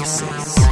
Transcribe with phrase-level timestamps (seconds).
[0.00, 0.69] How's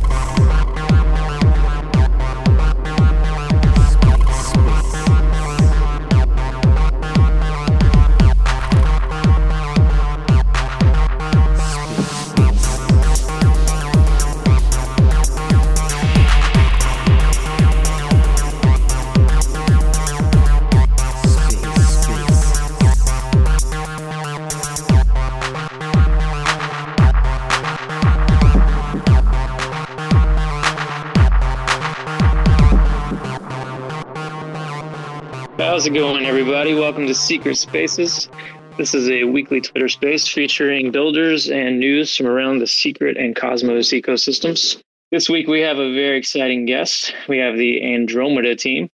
[35.89, 36.75] it going, everybody?
[36.75, 38.29] Welcome to Secret Spaces.
[38.77, 43.35] This is a weekly Twitter space featuring builders and news from around the secret and
[43.35, 44.83] cosmos ecosystems.
[45.13, 47.15] This week, we have a very exciting guest.
[47.27, 48.91] We have the Andromeda team.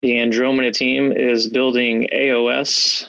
[0.00, 3.06] The Andromeda team is building AOS.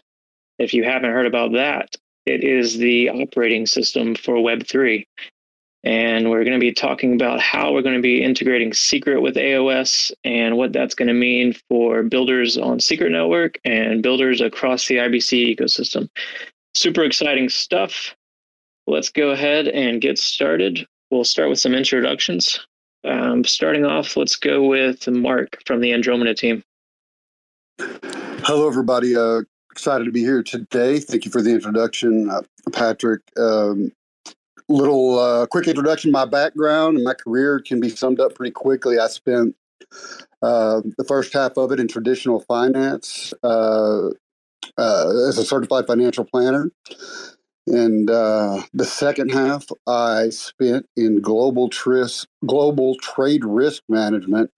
[0.58, 1.96] If you haven't heard about that,
[2.26, 5.06] it is the operating system for Web3
[5.84, 9.36] and we're going to be talking about how we're going to be integrating Secret with
[9.36, 14.88] AOS and what that's going to mean for builders on Secret Network and builders across
[14.88, 16.10] the IBC ecosystem.
[16.74, 18.16] Super exciting stuff.
[18.88, 20.86] Let's go ahead and get started.
[21.12, 22.60] We'll start with some introductions.
[23.06, 26.64] Um, starting off, let's go with Mark from the Andromeda team.
[27.80, 29.16] Hello, everybody.
[29.16, 31.00] Uh, excited to be here today.
[31.00, 32.42] Thank you for the introduction, uh,
[32.74, 33.22] Patrick.
[33.38, 33.94] Um,
[34.70, 39.00] little uh, quick introduction my background and my career can be summed up pretty quickly.
[39.00, 39.56] I spent
[40.42, 44.10] uh, the first half of it in traditional finance uh,
[44.78, 46.72] uh as a certified financial planner.
[47.68, 54.50] And uh, the second half I spent in global, tris- global trade risk management,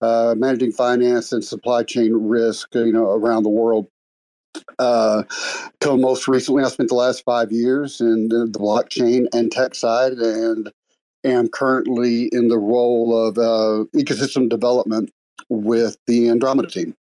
[0.00, 3.86] uh, managing finance and supply chain risk, you know, around the world
[4.78, 5.22] uh,
[5.80, 9.74] till most recently, I spent the last five years in the, the, blockchain and tech
[9.74, 10.70] side, and
[11.24, 15.10] am currently in the role of uh, ecosystem development
[15.48, 16.94] with the Andromeda team.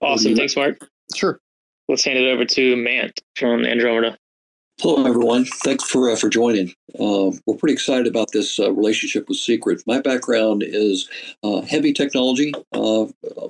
[0.00, 0.36] Awesome.
[0.36, 0.78] Thanks, Mark.
[1.14, 1.38] Sure.
[1.88, 4.16] Let's hand it over to Mant from Andromeda.
[4.80, 5.44] Hello, everyone.
[5.44, 6.74] Thanks for uh, for joining.
[6.98, 9.80] Uh, we're pretty excited about this uh, relationship with Secret.
[9.86, 11.08] My background is
[11.44, 13.06] uh, heavy technology, uh,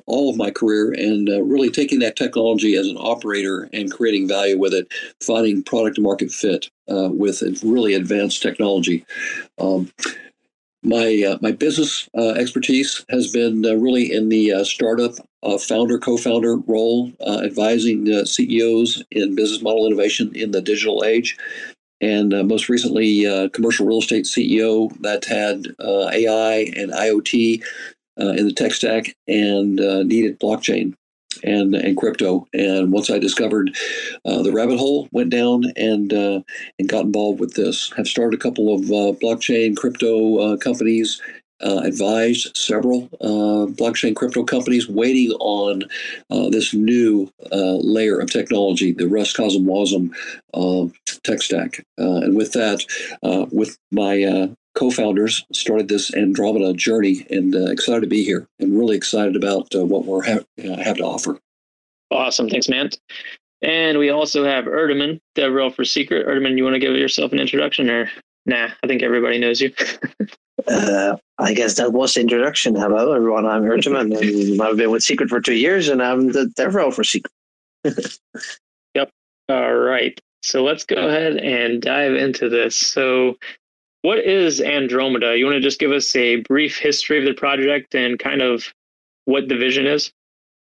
[0.06, 4.28] all of my career, and uh, really taking that technology as an operator and creating
[4.28, 4.86] value with it,
[5.22, 9.06] finding product market fit with really advanced technology.
[9.58, 9.90] Um,
[10.84, 15.14] my uh, my business uh, expertise has been uh, really in the startup
[15.44, 21.36] uh, founder co-founder role, uh, advising CEOs in business model innovation in the digital age,
[22.00, 27.62] and most recently commercial real estate CEO that had AI and IoT
[28.16, 30.94] in the tech stack and needed blockchain
[31.42, 32.46] and and crypto.
[32.52, 33.76] And once I discovered
[34.24, 36.40] uh, the rabbit hole, went down and uh,
[36.78, 37.92] and got involved with this.
[37.96, 41.20] Have started a couple of uh, blockchain crypto uh, companies.
[41.64, 45.82] Uh, advised several uh, blockchain crypto companies waiting on
[46.50, 50.12] this new layer of technology, the Rust CosmWasm
[51.22, 51.84] tech stack.
[51.96, 52.84] and with that,
[53.50, 58.96] with my co-founders started this Andromeda journey, and uh, excited to be here, and really
[58.96, 61.38] excited about uh, what we ha- uh, have to offer.
[62.10, 62.98] Awesome, thanks, Mant.
[63.62, 66.26] And we also have Ertemann, DevRel for Secret.
[66.26, 68.10] Ertemann, you want to give yourself an introduction, or
[68.46, 68.68] nah?
[68.82, 69.72] I think everybody knows you.
[70.66, 72.74] uh, I guess that was the introduction.
[72.74, 73.46] Hello, everyone.
[73.46, 77.04] I'm Ertemann, and I've been with Secret for two years, and I'm the DevRel for
[77.04, 77.32] Secret.
[78.94, 79.10] yep.
[79.48, 80.18] All right.
[80.42, 82.76] So let's go ahead and dive into this.
[82.76, 83.36] So
[84.02, 85.36] what is Andromeda?
[85.36, 88.72] You want to just give us a brief history of the project and kind of
[89.24, 90.12] what the vision is?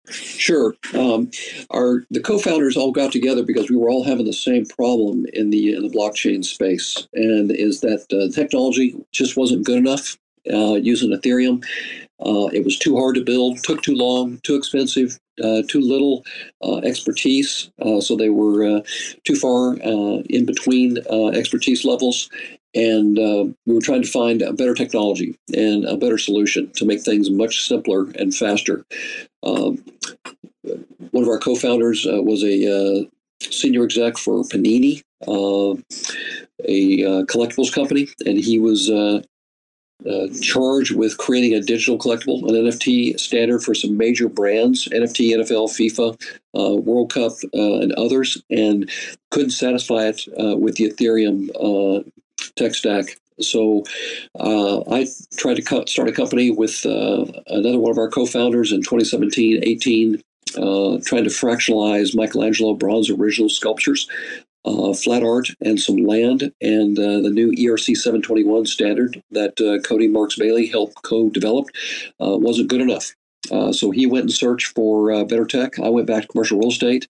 [0.09, 0.75] Sure.
[0.93, 1.31] Um,
[1.71, 5.49] our the co-founders all got together because we were all having the same problem in
[5.49, 10.17] the in the blockchain space, and is that uh, technology just wasn't good enough
[10.51, 11.65] uh, using Ethereum.
[12.19, 16.23] Uh, it was too hard to build, took too long, too expensive, uh, too little
[16.63, 17.69] uh, expertise.
[17.81, 18.81] Uh, so they were uh,
[19.25, 19.75] too far
[20.29, 20.97] in between
[21.35, 22.29] expertise levels.
[22.75, 23.17] And
[23.65, 27.29] we were trying to find a better technology and a better solution to make things
[27.29, 28.85] much simpler and faster.
[29.43, 29.83] Um,
[31.11, 33.09] one of our co founders was a
[33.41, 35.75] senior exec for Panini, a
[37.25, 38.89] collectibles company, and he was
[40.05, 45.31] uh, charged with creating a digital collectible, an NFT standard for some major brands, NFT,
[45.35, 46.21] NFL, FIFA,
[46.57, 48.89] uh, World Cup, uh, and others, and
[49.31, 52.03] couldn't satisfy it uh, with the Ethereum uh,
[52.55, 53.17] tech stack.
[53.41, 53.83] So
[54.39, 55.07] uh, I
[55.37, 60.21] tried to co- start a company with another one of our co-founders in 2017, 18,
[60.57, 64.09] uh, trying to fractionalize Michelangelo bronze original sculptures.
[64.63, 69.79] Uh, flat art and some land and uh, the new ERC 721 standard that uh,
[69.87, 71.67] Cody Marx Bailey helped co-develop
[72.19, 73.13] uh, wasn't good enough.
[73.51, 75.79] Uh, so he went and searched for uh, better tech.
[75.79, 77.07] I went back to commercial real estate.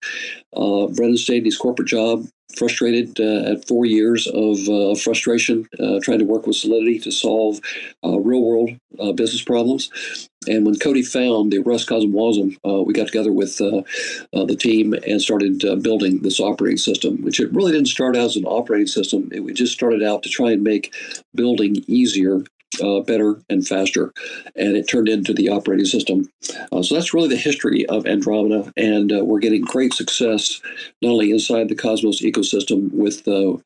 [0.56, 2.28] Uh, Brendan stayed in his corporate job,
[2.58, 5.68] frustrated uh, at four years of uh, frustration,
[6.02, 7.60] trying to work with Solidity to solve
[8.04, 8.72] real world
[9.16, 10.30] business problems.
[10.48, 15.60] And when Cody found the Rust Cosmwasm, we got together with the team and started
[15.82, 19.30] building this operating system, which it really didn't start out as an operating system.
[19.32, 20.94] It just started out to try and make
[21.34, 22.44] building easier
[22.82, 24.14] uh, better and faster,
[24.56, 26.30] and it turned into the operating system.
[26.72, 30.62] Uh, so that's really the history of Andromeda, and uh, we're getting great success
[31.02, 33.58] not only inside the Cosmos ecosystem with uh,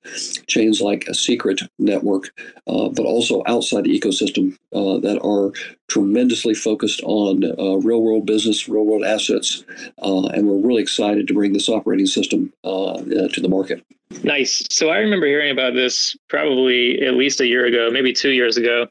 [0.47, 2.31] chains like a Secret network,
[2.67, 5.51] uh, but also outside the ecosystem uh, that are
[5.87, 7.41] tremendously focused on
[7.83, 9.63] real world business, real world assets,
[9.97, 13.83] and we're really excited to bring this operating system to the market.
[14.23, 14.65] Nice.
[14.71, 18.57] So I remember hearing about this probably at least a year ago, maybe two years
[18.57, 18.87] ago,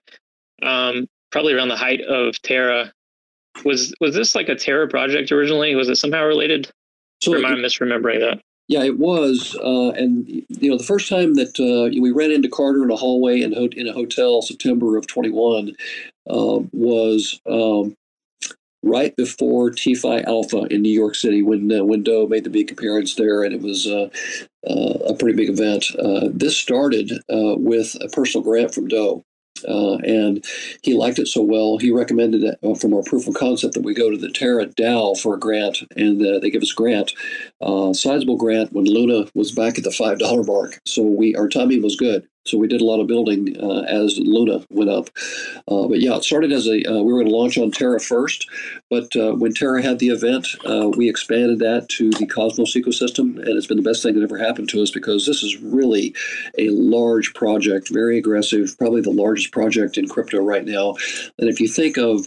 [0.63, 2.93] um, probably around the height of Terra.
[3.65, 5.75] Was was this like a Terra project originally?
[5.75, 6.71] Was it somehow related?
[7.21, 8.41] So or am I misremembering that?
[8.69, 9.57] Yeah, it was.
[9.57, 12.97] Uh, and you know, the first time that uh, we ran into Carter in a
[12.97, 15.75] hallway in, in a hotel, September of 21,
[16.31, 17.97] uh, was um,
[18.89, 22.71] right before TFI Alpha in New York City when uh, when Do made the big
[22.71, 24.09] appearance there, and it was uh,
[24.69, 25.87] uh, a pretty big event.
[25.99, 29.23] Uh, this started uh, with a personal grant from Do.
[29.67, 30.45] Uh, and
[30.85, 33.93] he liked it so well, he recommended uh, from our proof of concept that we
[33.93, 37.13] go to the Terra DAO for a grant, and they give us a grant,
[37.93, 40.79] sizable grant when Luna was back at the five dollar mark.
[40.87, 42.25] So we our timing was good.
[42.49, 45.11] So we did a lot of building uh, as Luna went up.
[45.69, 48.01] Uh, but yeah, it started as a uh, we were going to launch on Terra
[48.01, 48.49] first,
[48.91, 53.37] but uh, when Terra had the event, uh, we expanded that to the Cosmos ecosystem,
[53.37, 56.15] and it's been the best thing that ever happened to us because this is really
[56.59, 60.95] a large project, very aggressive, probably the largest project in crypto right now.
[61.39, 62.27] And if you think of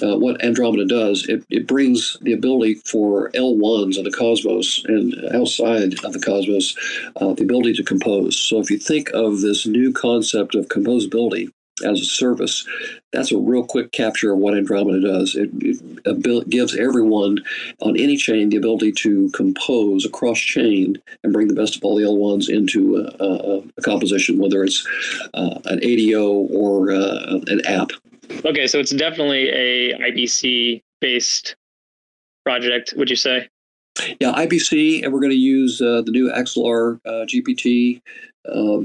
[0.00, 5.14] uh, what Andromeda does, it, it brings the ability for L1s of the cosmos and
[5.34, 6.76] outside of the cosmos,
[7.16, 8.38] uh, the ability to compose.
[8.38, 11.52] So if you think of this new concept of composability
[11.84, 12.66] as a service,
[13.12, 15.34] that's a real quick capture of what Andromeda does.
[15.34, 17.38] It, it gives everyone
[17.80, 21.96] on any chain the ability to compose across chain and bring the best of all
[21.96, 24.86] the L1s into a, a, a composition, whether it's
[25.34, 27.90] uh, an ADO or uh, an app.
[28.30, 31.56] Okay, so it's definitely a IBC based
[32.44, 33.48] project, would you say?
[34.20, 38.00] Yeah, IBC, and we're going to use uh, the new Axelar uh, GMP
[38.48, 38.84] uh,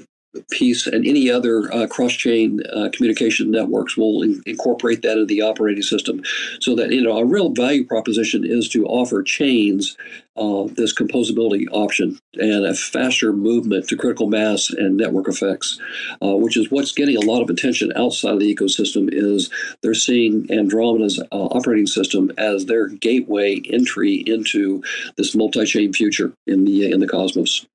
[0.51, 5.41] piece and any other uh, cross-chain uh, communication networks will in- incorporate that into the
[5.41, 6.21] operating system.
[6.59, 9.97] So that you know a real value proposition is to offer chains
[10.37, 15.79] uh, this composability option and a faster movement to critical mass and network effects
[16.21, 19.49] uh, which is what's getting a lot of attention outside of the ecosystem is
[19.81, 24.83] they're seeing andromeda's uh, operating system as their gateway entry into
[25.15, 27.65] this multi-chain future in the in the cosmos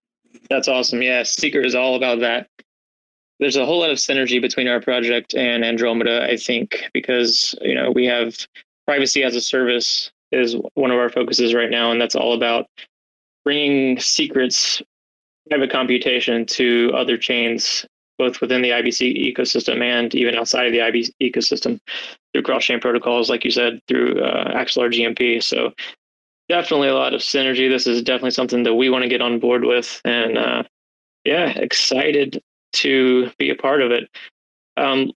[0.52, 1.02] that's awesome.
[1.02, 2.46] Yeah, Secret is all about that.
[3.40, 7.74] There's a whole lot of synergy between our project and Andromeda, I think, because you
[7.74, 8.36] know we have
[8.86, 12.66] privacy as a service is one of our focuses right now, and that's all about
[13.44, 14.82] bringing secrets,
[15.48, 17.84] private computation to other chains,
[18.18, 21.80] both within the IBC ecosystem and even outside of the IBC ecosystem
[22.32, 25.42] through cross-chain protocols, like you said, through uh, Axelar GMP.
[25.42, 25.72] So
[26.48, 27.68] definitely a lot of synergy.
[27.68, 30.62] This is definitely something that we want to get on board with, and uh,
[31.24, 32.42] yeah, excited
[32.74, 34.08] to be a part of it.
[34.76, 35.12] Um,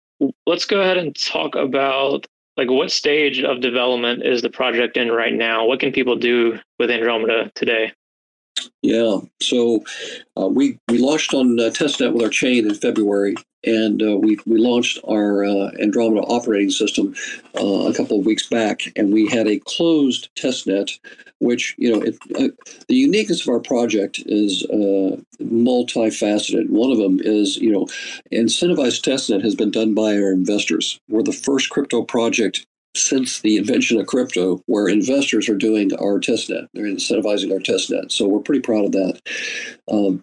[0.46, 5.10] let's go ahead and talk about like what stage of development is the project in
[5.12, 5.66] right now?
[5.66, 7.92] What can people do with Andromeda today?
[8.82, 9.84] Yeah, so
[10.38, 14.38] uh, we we launched on uh, testnet with our chain in February, and uh, we
[14.46, 17.14] we launched our uh, Andromeda operating system
[17.60, 20.98] uh, a couple of weeks back, and we had a closed testnet,
[21.40, 22.48] which you know it, uh,
[22.88, 24.64] the uniqueness of our project is
[25.40, 26.70] multifaceted.
[26.70, 27.86] One of them is you know
[28.32, 31.00] incentivized testnet has been done by our investors.
[31.08, 36.18] We're the first crypto project since the invention of crypto where investors are doing our
[36.18, 36.66] testnet.
[36.74, 38.10] They're incentivizing our testnet.
[38.12, 39.20] So we're pretty proud of that.
[39.90, 40.22] Um,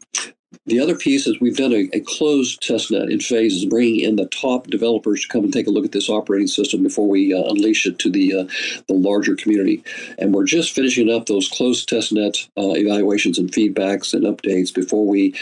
[0.66, 4.28] the other piece is we've done a, a, closed testnet in phases, bringing in the
[4.28, 7.44] top developers to come and take a look at this operating system before we uh,
[7.50, 8.44] unleash it to the uh,
[8.88, 9.84] the larger community.
[10.18, 15.06] And we're just finishing up those closed testnet uh, evaluations and feedbacks and updates before
[15.06, 15.34] we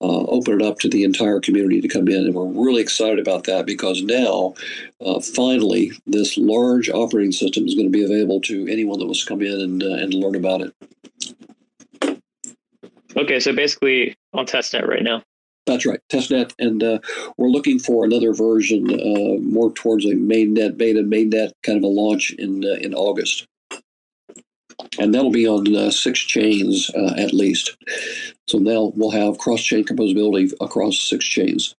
[0.00, 2.26] uh, open it up to the entire community to come in.
[2.26, 4.54] And we're really excited about that because now,
[5.04, 9.24] uh, finally, this large operating system is going to be available to anyone that wants
[9.24, 10.74] to come in and, uh, and learn about it.
[13.16, 15.22] Okay, so basically on testnet right now.
[15.66, 16.98] That's right, testnet, and uh,
[17.36, 21.86] we're looking for another version, uh, more towards a mainnet beta, mainnet kind of a
[21.86, 23.46] launch in uh, in August,
[24.98, 27.76] and that'll be on uh, six chains uh, at least.
[28.48, 31.74] So now we'll have cross chain composability across six chains.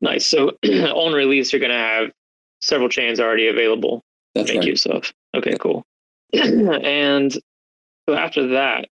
[0.00, 0.26] Nice.
[0.26, 2.12] So on release, you're going to have
[2.60, 4.02] several chains already available.
[4.34, 4.68] That's Thank right.
[4.68, 5.12] you, stuff.
[5.34, 5.84] Okay, cool.
[6.32, 8.88] and so after that,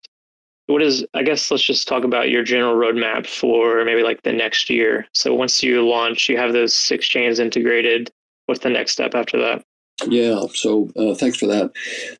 [0.73, 4.33] what is i guess let's just talk about your general roadmap for maybe like the
[4.33, 8.11] next year so once you launch you have those six chains integrated
[8.47, 9.63] what's the next step after that
[10.09, 11.71] yeah, so uh, thanks for that.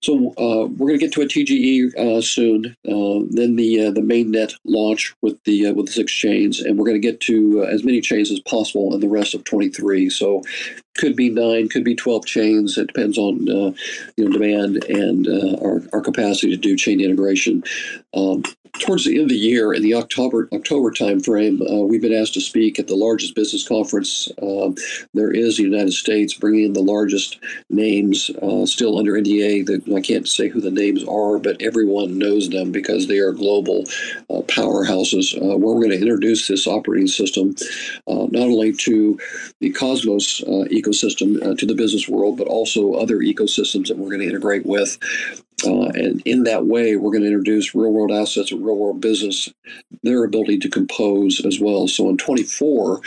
[0.03, 2.77] So uh, we're going to get to a TGE uh, soon.
[2.87, 6.79] Uh, then the uh, the mainnet launch with the uh, with the six chains, and
[6.79, 10.11] we're going to get to as many chains as possible in the rest of 23.
[10.11, 10.43] So
[10.95, 12.79] could be nine, could be 12 chains.
[12.79, 15.27] It depends on you know demand and
[15.63, 17.65] our our capacity to do chain integration.
[18.15, 18.43] Um,
[18.81, 22.35] towards the end of the year, in the October October timeframe, uh, we've been asked
[22.35, 24.71] to speak at the largest business conference uh,
[25.15, 27.39] there is in the United States, bringing in the largest
[27.71, 29.67] names uh, still under NDA.
[29.67, 33.33] That I can't say who the names are, but everyone knows them because they are
[33.33, 33.85] global
[34.31, 35.37] uh, powerhouses.
[35.37, 37.55] Uh, where we're going to introduce this operating system
[38.07, 39.19] uh, not only to
[39.61, 40.43] the Cosmos
[40.83, 44.99] ecosystem to the business world, but also other ecosystems that we're going to integrate with.
[45.65, 49.01] Uh, and in that way, we're going to introduce real world assets and real world
[49.01, 49.49] business,
[50.03, 51.87] their ability to compose as well.
[51.87, 53.01] So in 24,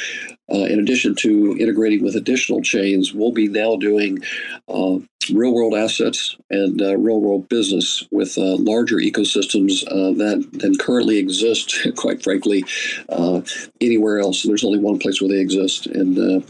[0.52, 4.20] uh, in addition to integrating with additional chains, we'll be now doing
[4.68, 4.98] uh,
[5.34, 10.78] real world assets and uh, real world business with uh, larger ecosystems uh, that than
[10.78, 12.64] currently exist, quite frankly,
[13.82, 14.44] anywhere else.
[14.44, 16.44] There's only one place where they exist, and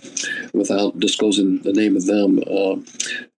[0.53, 2.39] without disclosing the name of them,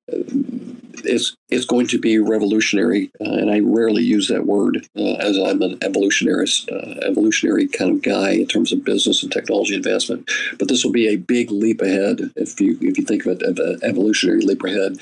[0.08, 5.38] it's it's going to be revolutionary, uh, and I rarely use that word uh, as
[5.38, 10.30] I'm an evolutionarist, uh, evolutionary kind of guy in terms of business and technology advancement.
[10.60, 13.44] But this will be a big leap ahead if you if you think of it
[13.44, 14.98] as an evolutionary leap ahead,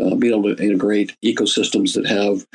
[0.00, 2.46] uh, being able to integrate ecosystems that have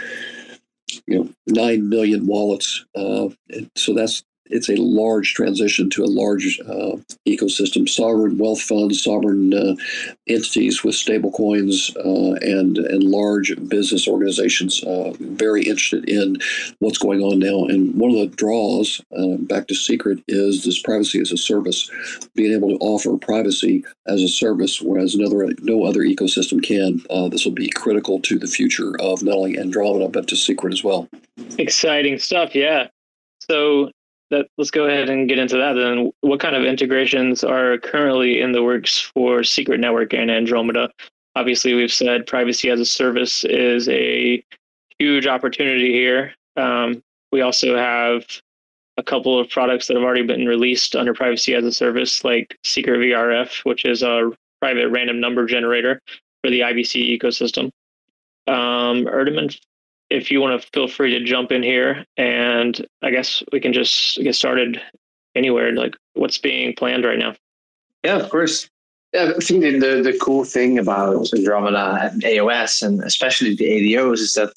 [1.05, 2.85] you know nine million wallets.
[2.95, 3.29] Uh,
[3.75, 7.87] so that's it's a large transition to a large uh, ecosystem.
[7.87, 9.75] Sovereign wealth funds, sovereign uh,
[10.27, 16.37] entities with stable coins, uh, and and large business organizations uh, very interested in
[16.79, 17.65] what's going on now.
[17.65, 21.89] And one of the draws uh, back to Secret is this privacy as a service,
[22.35, 27.01] being able to offer privacy as a service, whereas another no other ecosystem can.
[27.09, 30.73] Uh, this will be critical to the future of not only Andromeda but to Secret
[30.73, 31.07] as well.
[31.57, 32.87] Exciting stuff, yeah.
[33.39, 33.91] So
[34.29, 36.11] that let's go ahead and get into that then.
[36.21, 40.89] What kind of integrations are currently in the works for Secret Network and Andromeda?
[41.35, 44.43] Obviously, we've said privacy as a service is a
[44.97, 46.33] huge opportunity here.
[46.57, 48.25] Um, we also have
[48.97, 52.57] a couple of products that have already been released under privacy as a service, like
[52.63, 54.31] Secret VRF, which is a
[54.61, 56.01] private random number generator
[56.43, 57.71] for the IBC ecosystem.
[58.47, 59.07] Um,
[60.09, 63.73] if you want to feel free to jump in here and I guess we can
[63.73, 64.81] just get started
[65.35, 65.71] anywhere.
[65.71, 67.35] Like what's being planned right now?
[68.03, 68.69] Yeah, of course.
[69.13, 74.19] Yeah, I think the, the cool thing about Andromeda and AOS and especially the ADOs
[74.19, 74.53] is that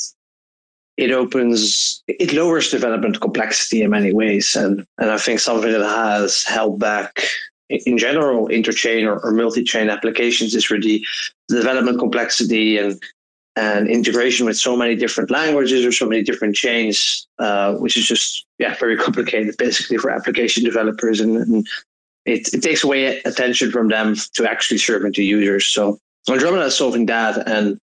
[0.99, 4.55] it opens, it lowers development complexity in many ways.
[4.55, 7.25] And, and I think something that has held back
[7.71, 11.05] in general interchain or, or multi-chain applications is really
[11.49, 13.03] the development complexity and
[13.57, 18.07] and integration with so many different languages or so many different chains, uh, which is
[18.07, 21.67] just yeah very complicated basically for application developers, and, and
[22.25, 25.67] it, it takes away attention from them to actually serving to users.
[25.67, 27.79] So Andromeda is solving that, and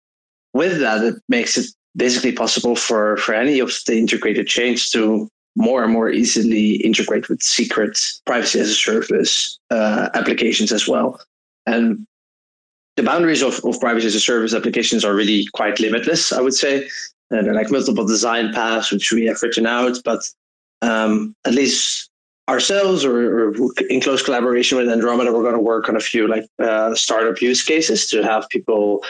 [0.53, 5.27] with that, it makes it basically possible for for any of the integrated chains to
[5.55, 11.19] more and more easily integrate with secret privacy as a service uh, applications as well.
[11.65, 12.05] And
[12.95, 16.53] the boundaries of, of privacy as a service applications are really quite limitless, I would
[16.53, 16.87] say.
[17.31, 20.21] And like multiple design paths, which we have written out, but
[20.81, 22.09] um, at least
[22.47, 23.55] ourselves or, or,
[23.89, 27.41] in close collaboration with Andromeda, we're going to work on a few like uh, startup
[27.41, 29.03] use cases to have people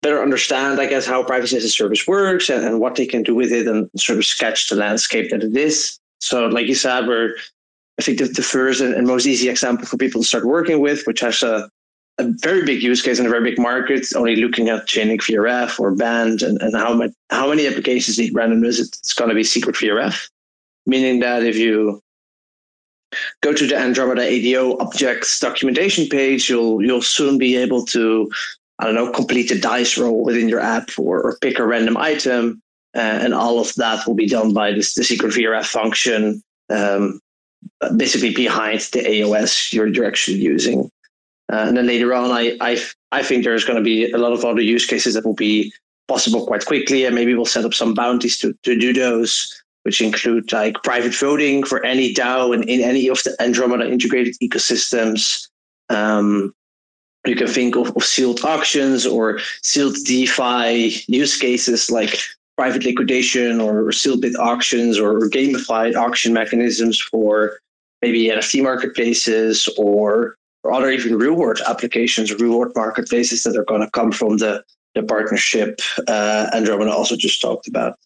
[0.00, 3.22] better understand, I guess, how privacy as a service works and, and what they can
[3.22, 5.98] do with it and sort of sketch the landscape that it is.
[6.20, 7.34] So, like you said, we're
[7.98, 11.06] I think the, the first and most easy example for people to start working with,
[11.06, 11.70] which has a,
[12.18, 15.80] a very big use case in a very big market, only looking at chainlink VRF
[15.80, 19.42] or band and, and how, much, how many applications need randomness, it's going to be
[19.42, 20.28] secret VRF.
[20.86, 22.00] Meaning that if you
[23.42, 28.30] go to the Andromeda ADO objects documentation page, you'll you'll soon be able to,
[28.78, 31.96] I don't know, complete a dice roll within your app or, or pick a random
[31.96, 32.60] item,
[32.94, 37.18] uh, and all of that will be done by this the secret VRF function, um,
[37.96, 40.90] basically behind the AOS you're, you're actually using.
[41.54, 42.82] Uh, and then later on, I I
[43.12, 45.72] I think there's going to be a lot of other use cases that will be
[46.08, 49.32] possible quite quickly, and maybe we'll set up some bounties to to do those
[49.84, 54.34] which include like private voting for any DAO and in any of the Andromeda integrated
[54.42, 55.48] ecosystems.
[55.90, 56.54] Um,
[57.26, 62.18] you can think of, of, sealed auctions or sealed DeFi use cases like
[62.56, 67.58] private liquidation or, sealed bid auctions or, or gamified auction mechanisms for
[68.02, 73.90] maybe NFT marketplaces or, or other even reward applications, reward marketplaces that are going to
[73.90, 77.98] come from the, the partnership uh, Andromeda also just talked about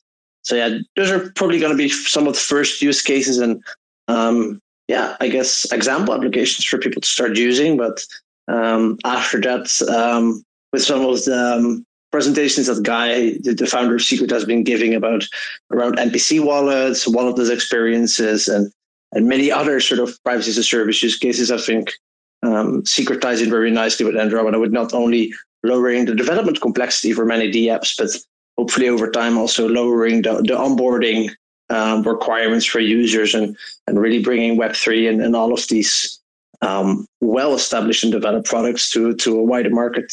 [0.48, 3.62] so yeah, those are probably going to be some of the first use cases and
[4.08, 7.76] um, yeah, I guess example applications for people to start using.
[7.76, 8.02] But
[8.48, 13.96] um, after that, um, with some of the um, presentations that Guy, the, the, founder
[13.96, 15.24] of Secret, has been giving about
[15.70, 18.72] around MPC wallets, walletless experiences, and
[19.12, 21.92] and many other sort of privacy as a service use cases, I think
[22.42, 27.96] um, very nicely with Andromeda, with not only lowering the development complexity for many DApps,
[27.98, 28.10] but
[28.56, 31.30] hopefully over time also lowering the, the onboarding
[31.70, 36.20] um, requirements for users and, and really bringing Web3 and, and all of these
[36.62, 40.12] um, well established and developed products to, to a wider market.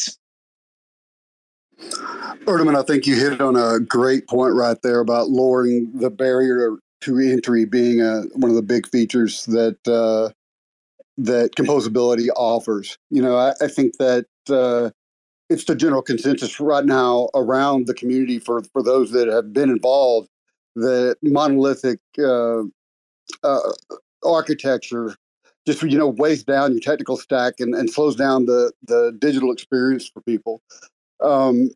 [2.44, 6.76] Ertemann, I think you hit on a great point right there about lowering the barrier
[7.02, 10.32] to entry being a, one of the big features that uh,
[11.18, 12.98] that composability offers.
[13.10, 14.90] You know, I, I think that uh,
[15.48, 19.70] it's the general consensus right now around the community for for those that have been
[19.70, 20.28] involved
[20.74, 22.62] that monolithic uh,
[23.42, 23.72] uh,
[24.22, 25.16] architecture
[25.66, 29.50] just you know weighs down your technical stack and, and slows down the the digital
[29.52, 30.62] experience for people.
[31.22, 31.70] Um,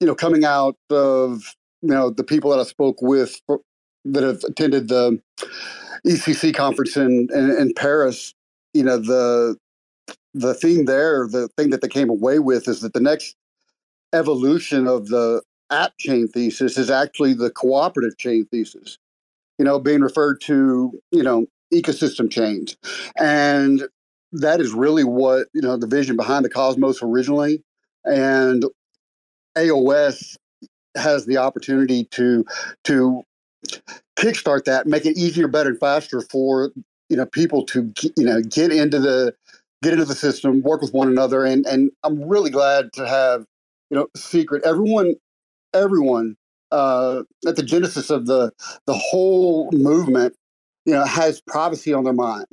[0.00, 3.40] you know, coming out of you know the people that I spoke with
[4.06, 5.20] that have attended the
[6.06, 8.34] EthCC conference in, in, in Paris,
[8.76, 9.56] you know the
[10.34, 13.34] the theme there, the thing that they came away with is that the next
[14.12, 18.98] evolution of the app chain thesis is actually the cooperative chain thesis,
[19.58, 22.76] you know, being referred to, you know, ecosystem chains.
[23.18, 23.88] And
[24.32, 27.62] that is really what, you know, the vision behind the Cosmos originally.
[28.04, 28.64] And
[29.56, 30.36] AOS
[30.96, 32.44] has the opportunity to
[32.84, 33.22] to
[34.16, 36.72] kickstart that, make it easier, better, and faster for
[37.08, 39.34] you know people to you know get into the
[39.82, 43.44] get into the system, work with one another, and and I'm really glad to have
[43.90, 45.14] you know secret everyone
[45.74, 46.36] everyone
[46.72, 48.52] uh, at the genesis of the
[48.86, 50.34] the whole movement
[50.84, 52.46] you know has privacy on their mind.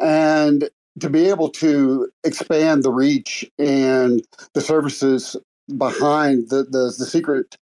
[0.00, 0.68] And
[1.00, 4.22] to be able to expand the reach and
[4.54, 5.36] the services
[5.76, 7.56] behind the the, the secret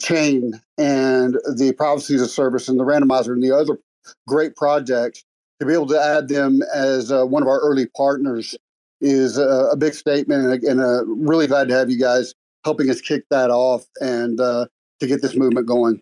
[0.00, 3.78] chain and the privacy a service and the randomizer and the other
[4.26, 5.24] great projects
[5.60, 8.56] to be able to add them as uh, one of our early partners
[9.00, 13.00] is a, a big statement, and, and really glad to have you guys helping us
[13.00, 14.66] kick that off and uh,
[15.00, 16.00] to get this movement going.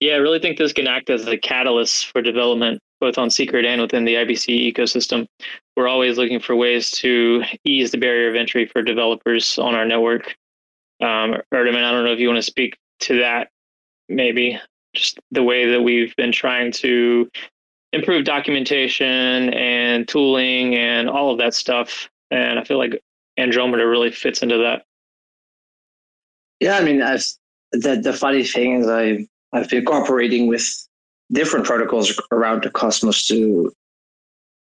[0.00, 3.64] Yeah, I really think this can act as a catalyst for development, both on Secret
[3.64, 5.26] and within the IBC ecosystem.
[5.76, 9.84] We're always looking for ways to ease the barrier of entry for developers on our
[9.84, 10.34] network.
[11.00, 13.48] Um, Ertemann, I don't know if you want to speak to that,
[14.08, 14.60] maybe
[14.94, 17.30] just the way that we've been trying to
[17.92, 22.08] improve documentation and tooling and all of that stuff.
[22.30, 23.02] And I feel like
[23.38, 24.84] Andromeda really fits into that.
[26.60, 27.26] Yeah, I mean, I've,
[27.72, 30.64] the the funny thing is, I I've been cooperating with
[31.32, 33.72] different protocols around the Cosmos to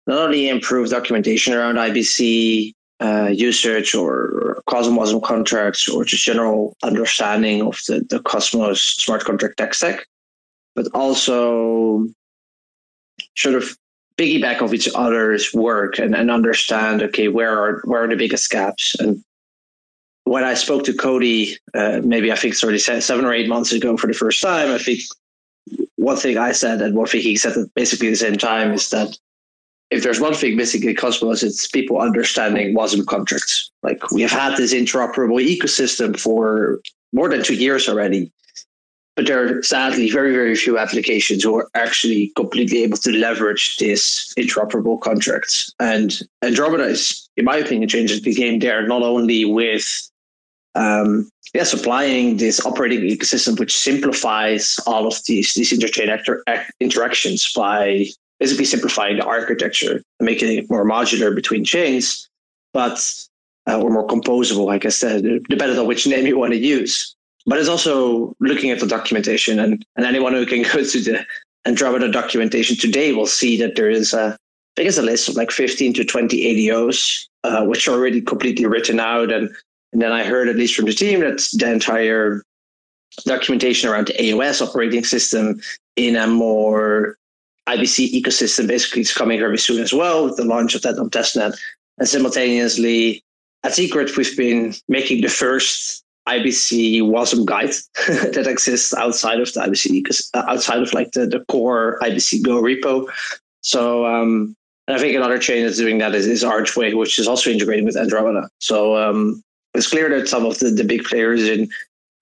[0.05, 7.61] not only improve documentation around IBC uh, usage or Cosmos contracts or just general understanding
[7.61, 10.05] of the, the Cosmos smart contract tech stack,
[10.75, 12.07] but also
[13.35, 13.77] sort of
[14.17, 18.49] piggyback of each other's work and, and understand okay where are where are the biggest
[18.49, 19.23] gaps and
[20.27, 23.71] when I spoke to Cody, uh, maybe I think it's already seven or eight months
[23.71, 24.99] ago for the first time, I think
[25.95, 28.89] one thing I said and one thing he said at basically the same time is
[28.89, 29.17] that
[29.89, 33.71] if there's one thing missing in Cosmos, it's people understanding WASM contracts.
[33.83, 36.81] Like we have had this interoperable ecosystem for
[37.13, 38.31] more than two years already.
[39.17, 43.75] But there are sadly very, very few applications who are actually completely able to leverage
[43.77, 45.73] this interoperable contracts.
[45.79, 49.85] And Andromeda is, in my opinion, changes the game there, not only with
[50.75, 56.43] um, yeah, supplying this operating ecosystem which simplifies all of these these interchain actor,
[56.79, 58.05] interactions by
[58.39, 62.29] basically simplifying the architecture and making it more modular between chains,
[62.71, 62.99] but
[63.67, 67.16] uh, or more composable, I guess, depending on which name you want to use.
[67.47, 71.25] But it's also looking at the documentation, and, and anyone who can go to the
[71.65, 74.37] Andromeda documentation today will see that there is a, I
[74.75, 78.65] think it's a list of like 15 to 20 ADOs, uh, which are already completely
[78.65, 79.31] written out.
[79.31, 79.49] And,
[79.93, 82.43] and then I heard, at least from the team, that the entire
[83.25, 85.59] documentation around the AOS operating system
[85.95, 87.17] in a more
[87.67, 91.09] IBC ecosystem basically is coming very soon as well with the launch of that on
[91.09, 91.57] testnet.
[91.97, 93.23] And simultaneously,
[93.63, 97.71] at Secret, we've been making the first IBC WASM guide
[98.33, 102.43] that exists outside of the IBC because uh, outside of like the, the core IBC
[102.43, 103.07] Go repo.
[103.61, 104.55] So um,
[104.87, 107.97] I think another chain that's doing that is, is Archway, which is also integrating with
[107.97, 108.49] Andromeda.
[108.59, 109.41] So um,
[109.73, 111.69] it's clear that some of the, the big players in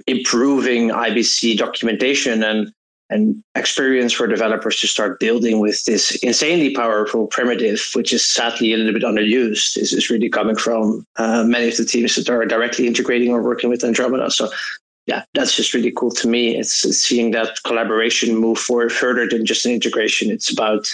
[0.08, 2.72] improving IBC documentation and
[3.10, 8.74] and experience for developers to start building with this insanely powerful primitive, which is sadly
[8.74, 12.30] a little bit underused, is, is really coming from uh, many of the teams that
[12.30, 14.32] are directly integrating or working with Andromeda.
[14.32, 14.50] So,
[15.06, 16.58] yeah, that's just really cool to me.
[16.58, 20.32] It's, it's seeing that collaboration move forward further than just an integration.
[20.32, 20.88] It's about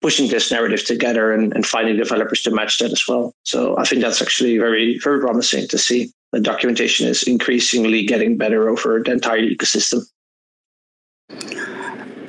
[0.00, 3.32] pushing this narrative together and, and finding developers to match that as well.
[3.42, 6.12] So I think that's actually very, very promising to see.
[6.30, 10.06] The documentation is increasingly getting better over the entire ecosystem.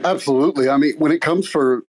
[0.03, 0.69] Absolutely.
[0.69, 1.83] I mean, when it comes for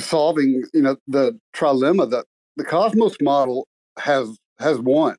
[0.00, 3.66] solving, you know, the trilemma, that the Cosmos model
[3.98, 5.16] has has won.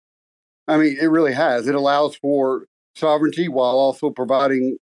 [0.68, 1.68] I mean, it really has.
[1.68, 4.78] It allows for sovereignty while also providing,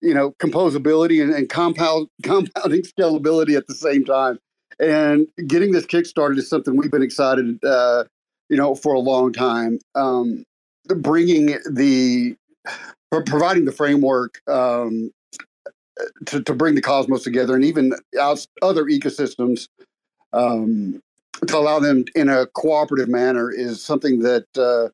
[0.00, 4.38] you know, composability and, and compound compounding scalability at the same time.
[4.80, 8.04] And getting this kickstarted is something we've been excited, uh,
[8.48, 9.78] you know, for a long time.
[9.94, 10.44] Um,
[10.86, 12.36] bringing the
[13.10, 15.12] providing the framework um,
[16.26, 17.92] to, to bring the cosmos together and even
[18.62, 19.68] other ecosystems
[20.32, 21.00] um,
[21.46, 24.88] to allow them in a cooperative manner is something that uh,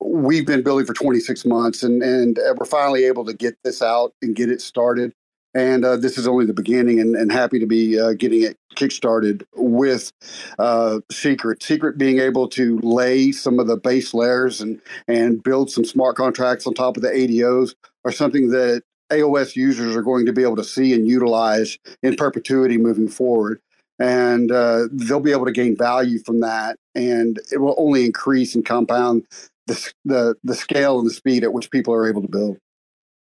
[0.00, 4.12] we've been building for 26 months and, and we're finally able to get this out
[4.22, 5.12] and get it started.
[5.54, 8.56] And uh, this is only the beginning and, and happy to be uh, getting it
[8.76, 10.12] kickstarted with
[10.58, 11.62] uh, secret.
[11.62, 16.16] Secret being able to lay some of the base layers and and build some smart
[16.16, 17.74] contracts on top of the ados
[18.04, 22.16] are something that AOS users are going to be able to see and utilize in
[22.16, 23.60] perpetuity moving forward.
[23.98, 26.76] And uh, they'll be able to gain value from that.
[26.94, 29.26] And it will only increase and compound
[29.66, 32.58] the, the, the scale and the speed at which people are able to build.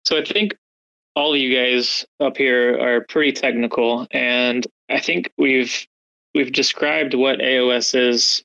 [0.06, 0.56] So I think
[1.16, 4.08] all of you guys up here are pretty technical.
[4.12, 5.86] And I think we've
[6.34, 8.44] we've described what AOS is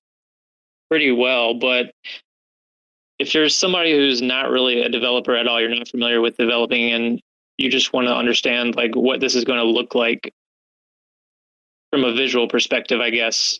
[0.88, 1.92] pretty well, but
[3.18, 6.92] if you're somebody who's not really a developer at all, you're not familiar with developing
[6.92, 7.20] and
[7.58, 10.32] you just want to understand like what this is going to look like
[11.90, 13.58] from a visual perspective, I guess.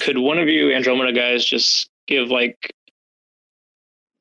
[0.00, 2.72] Could one of you Andromeda guys just give like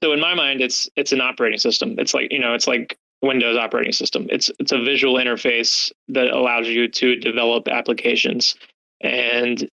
[0.03, 1.95] so in my mind it's it's an operating system.
[1.97, 4.27] It's like, you know, it's like Windows operating system.
[4.29, 8.55] It's it's a visual interface that allows you to develop applications
[9.01, 9.67] and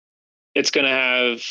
[0.54, 1.42] it's going to have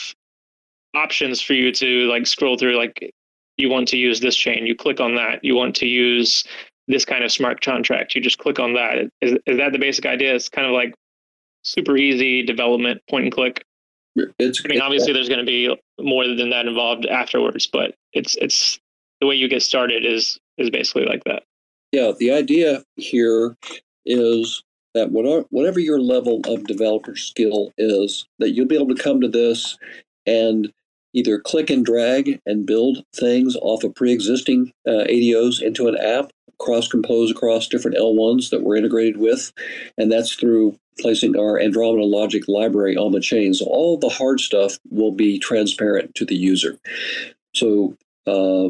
[0.94, 3.14] options for you to like scroll through like
[3.58, 5.44] you want to use this chain, you click on that.
[5.44, 6.44] You want to use
[6.88, 8.15] this kind of smart contract.
[8.15, 9.10] You just click on that.
[9.22, 10.36] Is, is that the basic idea?
[10.36, 10.94] It's kind of like
[11.63, 13.63] super easy development, point and click.
[14.39, 18.36] It's, I mean, obviously, there's going to be more than that involved afterwards, but it's
[18.36, 18.80] it's
[19.22, 21.44] the way you get started is is basically like that.
[21.91, 23.56] Yeah, the idea here
[24.06, 24.63] is
[24.94, 29.22] that whatever, whatever your level of developer skill is, that you'll be able to come
[29.22, 29.78] to this
[30.26, 30.72] and
[31.13, 36.32] either click and drag and build things off of pre-existing uh, ADOs into an app,
[36.62, 39.52] cross compose across different L1s that we're integrated with,
[39.97, 43.54] and that's through placing our Andromeda logic library on the chain.
[43.54, 46.78] So all the hard stuff will be transparent to the user.
[47.56, 47.95] So
[48.28, 48.69] uh,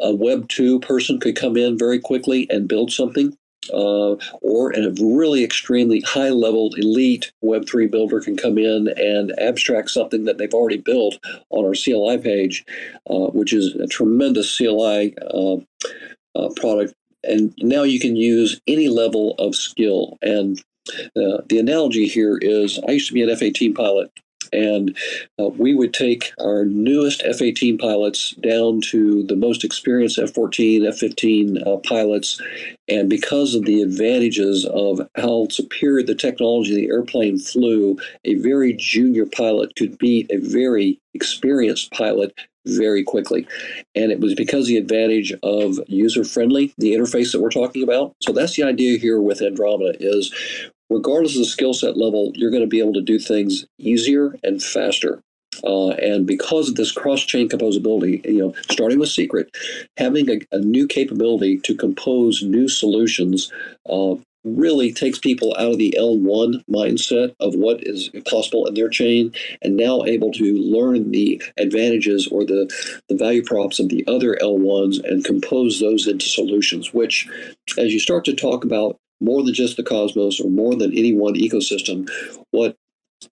[0.00, 3.36] a Web 2 person could come in very quickly and build something
[3.72, 9.90] uh, or a really extremely high level elite Web3 builder can come in and abstract
[9.90, 11.18] something that they've already built
[11.50, 12.64] on our CLI page,
[13.08, 15.14] uh, which is a tremendous CLI
[16.34, 16.94] uh, product.
[17.24, 20.18] And now you can use any level of skill.
[20.22, 20.60] And
[21.16, 24.10] uh, the analogy here is I used to be an F 18 pilot
[24.52, 24.96] And
[25.38, 30.34] uh, we would take our newest F 18 pilots down to the most experienced F
[30.34, 32.40] 14, F 15 uh, pilots.
[32.88, 38.72] And because of the advantages of how superior the technology the airplane flew, a very
[38.72, 42.34] junior pilot could beat a very experienced pilot
[42.66, 43.46] very quickly.
[43.94, 48.14] And it was because the advantage of user friendly, the interface that we're talking about.
[48.20, 50.32] So that's the idea here with Andromeda is
[50.90, 54.36] regardless of the skill set level, you're going to be able to do things easier
[54.42, 55.20] and faster.
[55.64, 59.54] Uh, and because of this cross-chain composability, you know, starting with Secret,
[59.98, 63.52] having a, a new capability to compose new solutions
[63.88, 68.88] uh, really takes people out of the L1 mindset of what is possible in their
[68.88, 72.70] chain and now able to learn the advantages or the,
[73.08, 77.28] the value props of the other L1s and compose those into solutions, which,
[77.78, 81.12] as you start to talk about more than just the cosmos or more than any
[81.12, 82.10] one ecosystem,
[82.50, 82.76] what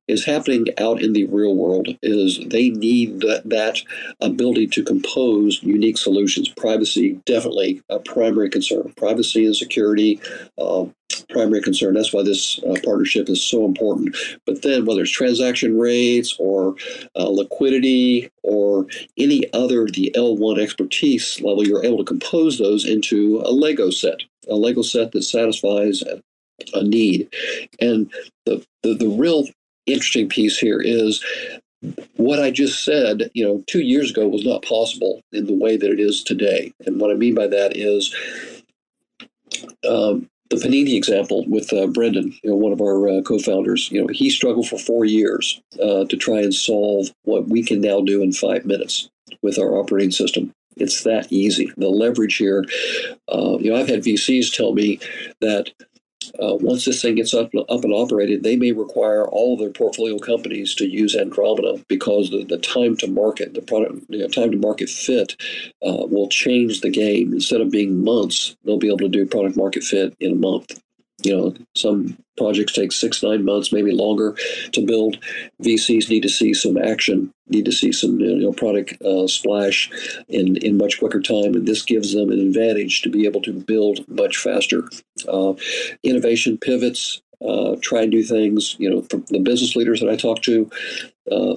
[0.08, 3.78] is happening out in the real world is they need that, that
[4.20, 6.48] ability to compose unique solutions.
[6.48, 8.92] Privacy, definitely a primary concern.
[8.96, 10.20] Privacy and security,
[10.58, 10.86] uh,
[11.28, 11.94] primary concern.
[11.94, 14.16] That's why this uh, partnership is so important.
[14.46, 16.74] But then, whether it's transaction rates or
[17.16, 23.42] uh, liquidity or any other the L1 expertise level, you're able to compose those into
[23.44, 26.22] a Lego set, a Lego set that satisfies a,
[26.82, 27.28] need.
[27.80, 28.12] And
[28.44, 29.46] the, the, the real
[29.86, 31.24] interesting piece here is
[32.16, 35.76] what I just said, you know, two years ago was not possible in the way
[35.76, 36.72] that it is today.
[36.86, 38.14] And what I mean by that is
[39.88, 43.90] um, the Panini example with uh, Brendan, you know, one of our uh, co-founders.
[43.90, 47.80] You know, he struggled for four years uh, to try and solve what we can
[47.80, 49.08] now do in five minutes
[49.42, 50.52] with our operating system.
[50.76, 51.72] It's that easy.
[51.76, 52.64] The leverage here,
[53.32, 54.98] uh, you know, I've had VCs tell me
[55.40, 55.70] that
[56.38, 59.70] uh, once this thing gets up, up and operated, they may require all of their
[59.70, 64.28] portfolio companies to use Andromeda because the, the time to market, the product you know,
[64.28, 65.36] time to market fit
[65.82, 67.32] uh, will change the game.
[67.32, 70.80] Instead of being months, they'll be able to do product market fit in a month
[71.22, 74.36] you know, some projects take six, nine months, maybe longer
[74.72, 75.18] to build.
[75.62, 79.90] VCs need to see some action, need to see some you know, product uh, splash
[80.28, 81.54] in, in much quicker time.
[81.54, 84.88] And this gives them an advantage to be able to build much faster.
[85.28, 85.54] Uh,
[86.02, 90.42] innovation pivots, uh, try do things, you know, from the business leaders that I talk
[90.42, 90.70] to,
[91.30, 91.54] uh,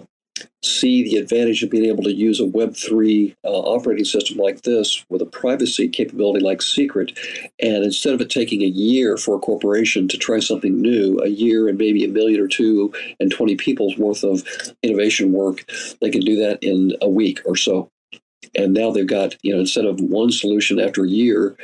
[0.62, 5.06] see the advantage of being able to use a Web3 uh, operating system like this
[5.10, 7.18] with a privacy capability like Secret.
[7.60, 11.28] And instead of it taking a year for a corporation to try something new, a
[11.28, 14.44] year and maybe a million or two and 20 people's worth of
[14.82, 15.66] innovation work,
[16.02, 17.90] they can do that in a week or so.
[18.56, 21.56] And now they've got, you know, instead of one solution after a year,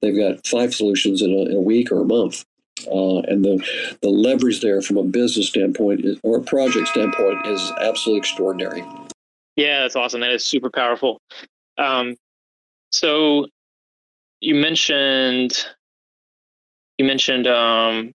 [0.00, 2.44] they've got five solutions in a, in a week or a month.
[2.86, 3.64] Uh, and the,
[4.02, 8.84] the leverage there from a business standpoint is, or a project standpoint is absolutely extraordinary.
[9.56, 10.20] Yeah, that's awesome.
[10.20, 11.20] That is super powerful.
[11.78, 12.16] Um,
[12.92, 13.46] so
[14.40, 15.66] you mentioned
[16.98, 18.12] you mentioned um,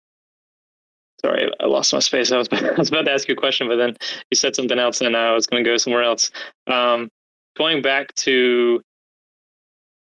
[1.22, 2.32] sorry, I lost my space.
[2.32, 3.96] I was, I was about to ask you a question, but then
[4.30, 6.32] you said something else, and I was going to go somewhere else.
[6.68, 7.10] Um,
[7.58, 8.82] going back to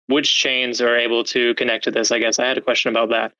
[0.07, 3.11] which chains are able to connect to this, I guess I had a question about
[3.11, 3.33] that.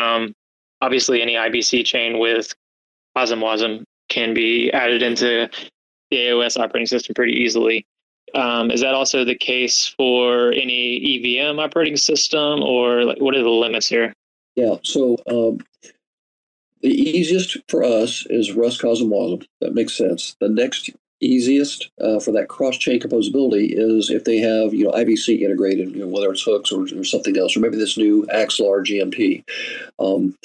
[0.00, 0.34] Um,
[0.80, 2.54] obviously any IBC chain with
[3.16, 5.48] CosmWasm can be added into
[6.10, 7.86] the AOS operating system pretty easily.
[8.34, 13.42] Um, is that also the case for any EVM operating system, or like, what are
[13.42, 14.12] the limits here?
[14.54, 15.58] Yeah, so um,
[16.82, 19.46] the easiest for us is Rust CosmWasm.
[19.60, 20.36] That makes sense.
[20.40, 20.90] The next
[21.20, 26.00] easiest uh, for that cross-chain composability is if they have you know IBC integrated, you
[26.00, 29.44] know, whether it's hooks or, or something else, or maybe this new Axelar GMP.
[29.98, 30.36] Um,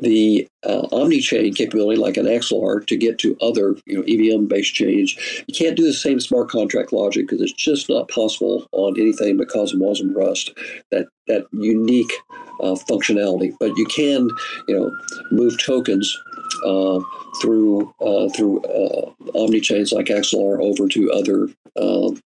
[0.00, 5.16] the uh, omni-chain capability like an Axelar to get to other you know EVM-based chains.
[5.46, 9.36] You can't do the same smart contract logic because it's just not possible on anything
[9.36, 10.52] but Cosmos and Rust.
[10.90, 12.12] That that unique
[12.60, 14.28] uh, functionality, but you can
[14.68, 14.90] you know
[15.30, 16.18] move tokens
[16.64, 17.00] uh,
[17.40, 21.48] through uh, through uh, omni chains like Axelar over to other
[21.80, 22.20] um,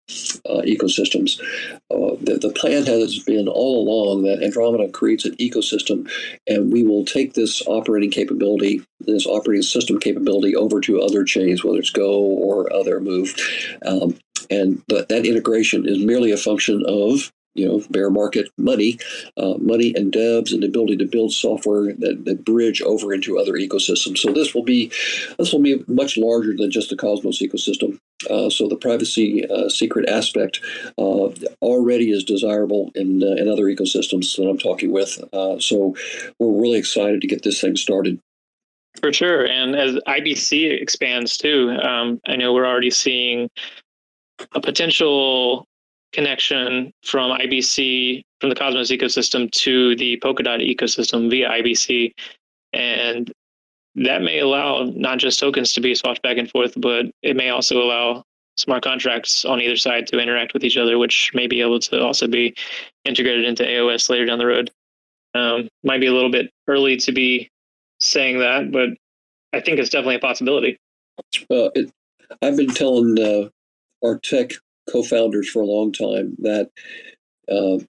[0.49, 1.39] uh, ecosystems.
[1.91, 6.09] Uh, the, the plan has been all along that Andromeda creates an ecosystem,
[6.47, 11.63] and we will take this operating capability, this operating system capability, over to other chains,
[11.63, 13.35] whether it's Go or other Move.
[13.85, 14.17] Um,
[14.49, 18.99] and that, that integration is merely a function of you know, bear market money,
[19.37, 23.39] uh, money and devs, and the ability to build software that, that bridge over into
[23.39, 24.19] other ecosystems.
[24.19, 24.91] So this will be
[25.39, 27.99] this will be much larger than just the Cosmos ecosystem.
[28.29, 30.61] Uh, so the privacy uh, secret aspect
[30.97, 31.29] uh,
[31.61, 35.17] already is desirable in uh, in other ecosystems that I'm talking with.
[35.33, 35.95] Uh, so
[36.39, 38.19] we're really excited to get this thing started.
[39.01, 39.45] For sure.
[39.45, 43.49] And as IBC expands too, um, I know we're already seeing
[44.53, 45.67] a potential
[46.15, 52.11] connection from IBC, from the Cosmos ecosystem to the Polkadot ecosystem via IBC.
[52.73, 53.31] And
[53.95, 57.49] that may allow not just tokens to be swapped back and forth, but it may
[57.49, 58.23] also allow
[58.57, 62.01] smart contracts on either side to interact with each other, which may be able to
[62.01, 62.55] also be
[63.03, 64.71] integrated into AOS later down the road.
[65.33, 67.49] Um, might be a little bit early to be
[67.99, 68.89] saying that, but
[69.51, 70.77] I think it's definitely a possibility.
[71.51, 71.91] Uh, it,
[72.41, 73.49] I've been telling uh,
[74.05, 74.51] our tech
[74.89, 76.69] co-founders for a long time that
[77.49, 77.83] uh,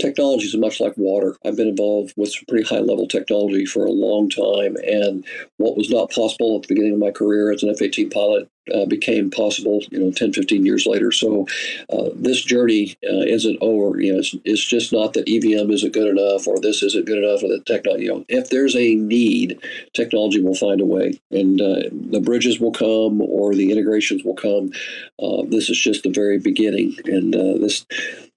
[0.00, 1.36] technology is much like water.
[1.44, 5.24] I've been involved with some pretty high level technology for a long time, and
[5.56, 8.48] what was not possible at the beginning of my career as an F 18 pilot
[8.74, 11.12] uh, became possible, you know, 10, 15 years later.
[11.12, 11.46] So
[11.90, 14.00] uh, this journey uh, isn't over.
[14.00, 17.24] You know, it's, it's, just not that EVM isn't good enough or this isn't good
[17.24, 19.58] enough or that technology, you know, if there's a need,
[19.94, 24.34] technology will find a way and uh, the bridges will come or the integrations will
[24.34, 24.72] come.
[25.22, 26.96] Uh, this is just the very beginning.
[27.06, 27.86] And uh, this,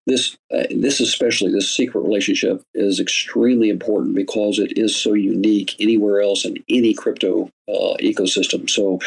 [0.07, 5.75] this uh, this especially this secret relationship is extremely important because it is so unique
[5.79, 8.69] anywhere else in any crypto uh, ecosystem.
[8.69, 8.99] So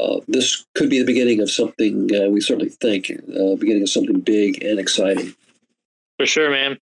[0.00, 3.90] uh, this could be the beginning of something uh, we certainly think uh, beginning of
[3.90, 5.34] something big and exciting.
[6.18, 6.78] For sure, man.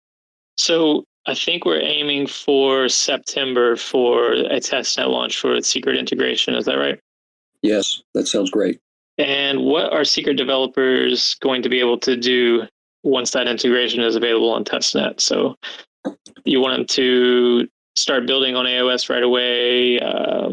[0.57, 6.55] So I think we're aiming for September for a testnet launch for secret integration.
[6.55, 6.99] Is that right?
[7.63, 8.81] Yes, that sounds great.
[9.19, 12.67] And what are secret developers going to be able to do
[13.03, 15.21] once that integration is available on testnet.
[15.21, 15.57] So
[16.45, 20.01] you want them to start building on AOS right away.
[20.01, 20.53] Uh,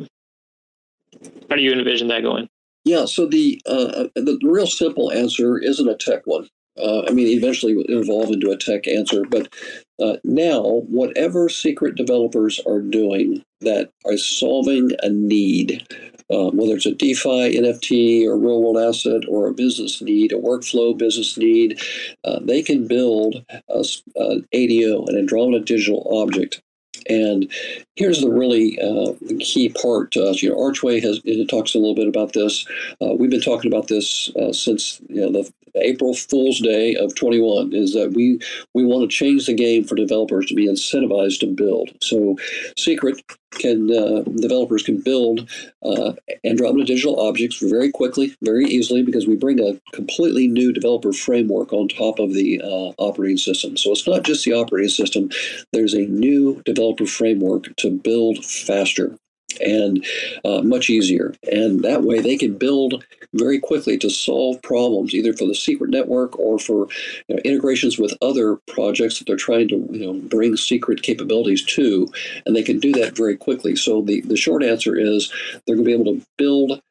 [1.49, 2.47] how do you envision that going?
[2.85, 6.47] Yeah, so the uh, the real simple answer isn't a tech one.
[6.77, 9.53] Uh, I mean, eventually will evolve into a tech answer, but
[10.01, 15.85] uh, now whatever secret developers are doing that are solving a need
[16.31, 20.35] um, whether it's a DeFi, NFT, or real world asset, or a business need, a
[20.35, 21.79] workflow business need,
[22.23, 23.85] uh, they can build a,
[24.17, 26.61] a ADO, an Andromeda digital object.
[27.07, 27.51] And
[27.95, 30.41] here's the really uh, key part to us.
[30.41, 32.65] You know, Archway has talks a little bit about this.
[33.01, 37.15] Uh, we've been talking about this uh, since you know, the April Fool's Day of
[37.15, 38.39] 21 is that we
[38.73, 41.89] we want to change the game for developers to be incentivized to build.
[42.01, 42.37] So,
[42.77, 45.49] Secret can uh, developers can build
[45.83, 51.13] uh, Andromeda digital objects very quickly, very easily, because we bring a completely new developer
[51.13, 53.77] framework on top of the uh, operating system.
[53.77, 55.29] So it's not just the operating system;
[55.73, 59.17] there's a new developer framework to build faster
[59.59, 60.05] and
[60.45, 61.33] uh, much easier.
[61.51, 65.89] And that way they can build very quickly to solve problems, either for the secret
[65.89, 66.87] network or for
[67.27, 71.63] you know, integrations with other projects that they're trying to you know, bring secret capabilities
[71.63, 72.07] to.
[72.45, 73.75] And they can do that very quickly.
[73.75, 75.31] So the, the short answer is
[75.65, 76.81] they're going to be able to build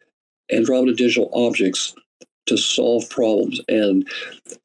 [0.53, 1.95] Andromeda digital objects
[2.47, 3.61] to solve problems.
[3.69, 4.09] And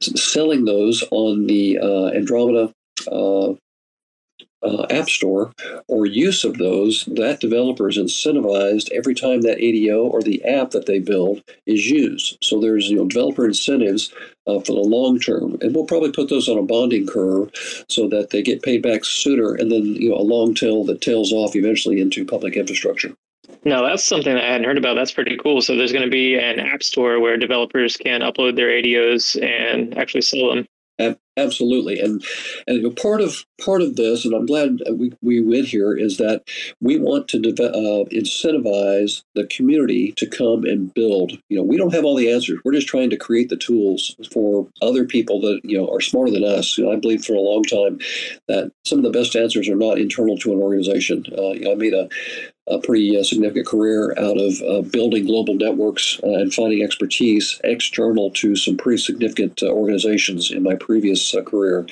[0.01, 2.73] selling those on the uh, Andromeda
[3.11, 3.53] uh,
[4.63, 5.51] uh, App Store
[5.87, 10.71] or use of those, that developer is incentivized every time that ADO or the app
[10.71, 12.37] that they build is used.
[12.41, 14.13] So there's you know developer incentives
[14.47, 17.51] uh, for the long term, and we'll probably put those on a bonding curve
[17.89, 21.01] so that they get paid back sooner, and then you know a long tail that
[21.01, 23.15] tails off eventually into public infrastructure.
[23.65, 24.95] No, that's something that I hadn't heard about.
[24.95, 25.61] That's pretty cool.
[25.61, 29.97] So there's going to be an app store where developers can upload their ADOs and
[29.97, 30.65] actually sell them.
[31.35, 32.23] Absolutely, and
[32.67, 36.43] and part of part of this, and I'm glad we we went here, is that
[36.79, 41.31] we want to uh, incentivize the community to come and build.
[41.49, 42.59] You know, we don't have all the answers.
[42.63, 46.31] We're just trying to create the tools for other people that you know are smarter
[46.31, 46.77] than us.
[46.77, 47.97] You know, I believe for a long time
[48.47, 51.25] that some of the best answers are not internal to an organization.
[51.35, 52.09] Uh, you know, I made a
[52.67, 57.59] a pretty uh, significant career out of uh, building global networks uh, and finding expertise
[57.63, 61.85] external to some pretty significant uh, organizations in my previous uh, career.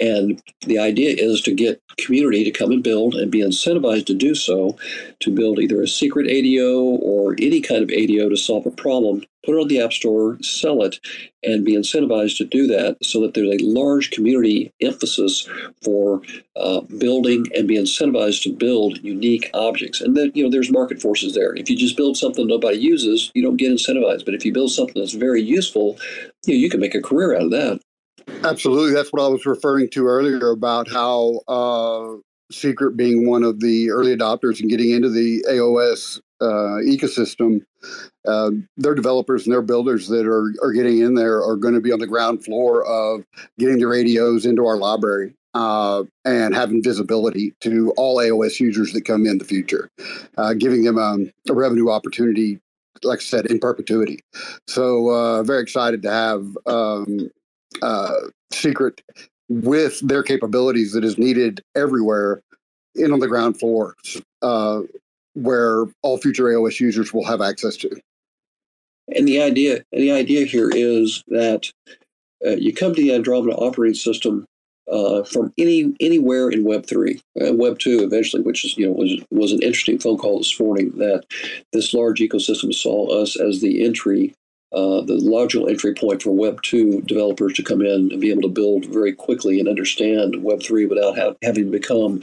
[0.00, 4.14] And the idea is to get community to come and build and be incentivized to
[4.14, 4.76] do so,
[5.20, 9.22] to build either a secret ADO or any kind of ADO to solve a problem
[9.44, 10.98] put it on the App Store, sell it,
[11.42, 15.48] and be incentivized to do that so that there's a large community emphasis
[15.82, 16.20] for
[16.56, 20.00] uh, building and be incentivized to build unique objects.
[20.00, 21.54] And then, you know, there's market forces there.
[21.54, 24.24] If you just build something nobody uses, you don't get incentivized.
[24.24, 25.98] But if you build something that's very useful,
[26.46, 27.80] you know, you can make a career out of that.
[28.44, 28.92] Absolutely.
[28.92, 32.16] That's what I was referring to earlier about how uh,
[32.52, 37.62] Secret being one of the early adopters and getting into the AOS uh, ecosystem,
[38.26, 41.80] uh, their developers and their builders that are, are getting in there are going to
[41.80, 43.24] be on the ground floor of
[43.58, 45.34] getting the ADOs into our library.
[45.54, 49.90] uh, and having visibility to all AOS users that come in the future,
[50.36, 52.60] uh, giving them um, a revenue opportunity,
[53.02, 54.20] like I said, in perpetuity.
[54.68, 57.30] So, uh, very excited to have um,
[58.52, 59.02] Secret
[59.48, 62.42] with their capabilities that is needed everywhere
[62.94, 63.96] in on the ground floor,
[64.42, 64.82] uh,
[65.42, 67.90] where all future AOS users will have access to.
[69.14, 71.70] And the idea, the idea here is that
[72.44, 74.46] uh, you come to the Andromeda operating system
[74.90, 78.92] uh, from any anywhere in Web three, uh, Web two eventually, which is you know
[78.92, 81.24] was was an interesting phone call this morning that
[81.72, 84.34] this large ecosystem saw us as the entry.
[84.70, 88.42] Uh, the logical entry point for Web 2 developers to come in and be able
[88.42, 92.22] to build very quickly and understand Web 3 without ha- having to become,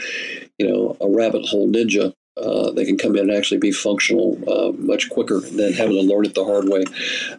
[0.59, 4.38] you know, a rabbit hole ninja uh, they can come in and actually be functional
[4.47, 6.83] uh, much quicker than having to learn it the hard way.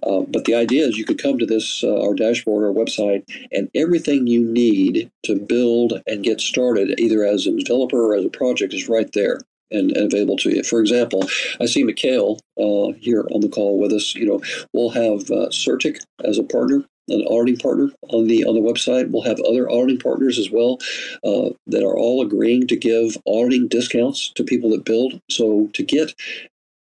[0.02, 3.24] Uh, but the idea is you could come to this, uh, our dashboard, our website,
[3.52, 8.24] and everything you need to build and get started, either as a developer or as
[8.24, 9.40] a project, is right there.
[9.72, 10.62] And, and available to you.
[10.62, 11.24] For example,
[11.60, 14.14] I see Mikhail uh, here on the call with us.
[14.14, 14.40] You know,
[14.72, 19.10] we'll have uh, CertiK as a partner an auditing partner on the on the website.
[19.10, 20.78] We'll have other auditing partners as well
[21.24, 25.20] uh, that are all agreeing to give auditing discounts to people that build.
[25.30, 26.14] So to get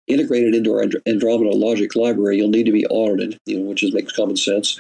[0.08, 3.94] integrated into our Andromeda logic library, you'll need to be audited, you know, which is,
[3.94, 4.80] makes common sense.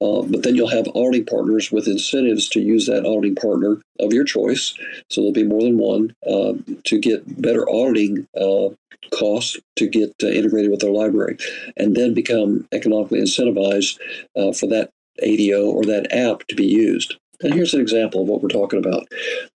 [0.00, 4.12] Uh, but then you'll have auditing partners with incentives to use that auditing partner of
[4.12, 4.74] your choice.
[5.10, 6.54] So there'll be more than one uh,
[6.84, 8.70] to get better auditing uh,
[9.10, 11.36] costs to get uh, integrated with their library,
[11.76, 13.98] and then become economically incentivized
[14.36, 14.90] uh, for that
[15.22, 17.16] ADO or that app to be used.
[17.40, 19.06] And here's an example of what we're talking about.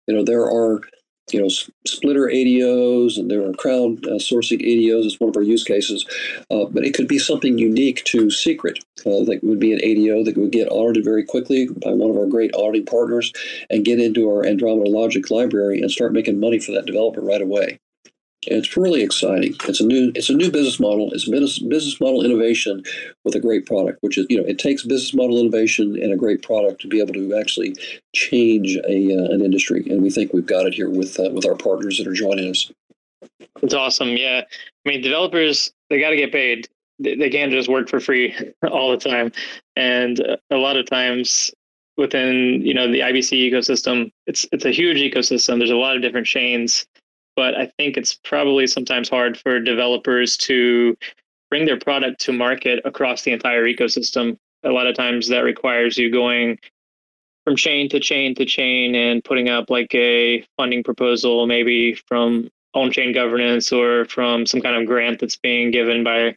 [0.07, 0.81] You know, there are
[1.31, 1.49] you know,
[1.85, 6.05] splitter ADOs and there are crowd uh, sourcing ADOs is one of our use cases.
[6.51, 10.23] Uh, but it could be something unique to Secret uh, that would be an ADO
[10.23, 13.33] that would get audited very quickly by one of our great auditing partners
[13.69, 17.41] and get into our Andromeda Logic library and start making money for that developer right
[17.41, 17.79] away.
[18.47, 19.55] It's really exciting.
[19.65, 21.11] It's a new it's a new business model.
[21.11, 22.83] It's business business model innovation
[23.23, 26.17] with a great product, which is you know it takes business model innovation and a
[26.17, 27.75] great product to be able to actually
[28.13, 31.45] change a uh, an industry, and we think we've got it here with uh, with
[31.45, 32.71] our partners that are joining us.
[33.61, 34.09] It's awesome.
[34.09, 34.41] Yeah,
[34.85, 36.67] I mean developers they got to get paid.
[36.99, 38.35] They can't just work for free
[38.71, 39.31] all the time,
[39.75, 40.19] and
[40.49, 41.51] a lot of times
[41.97, 45.57] within you know the IBC ecosystem, it's it's a huge ecosystem.
[45.57, 46.85] There's a lot of different chains
[47.35, 50.97] but I think it's probably sometimes hard for developers to
[51.49, 54.37] bring their product to market across the entire ecosystem.
[54.63, 56.57] A lot of times that requires you going
[57.43, 62.49] from chain to chain to chain and putting up like a funding proposal, maybe from
[62.73, 66.35] on chain governance or from some kind of grant that's being given by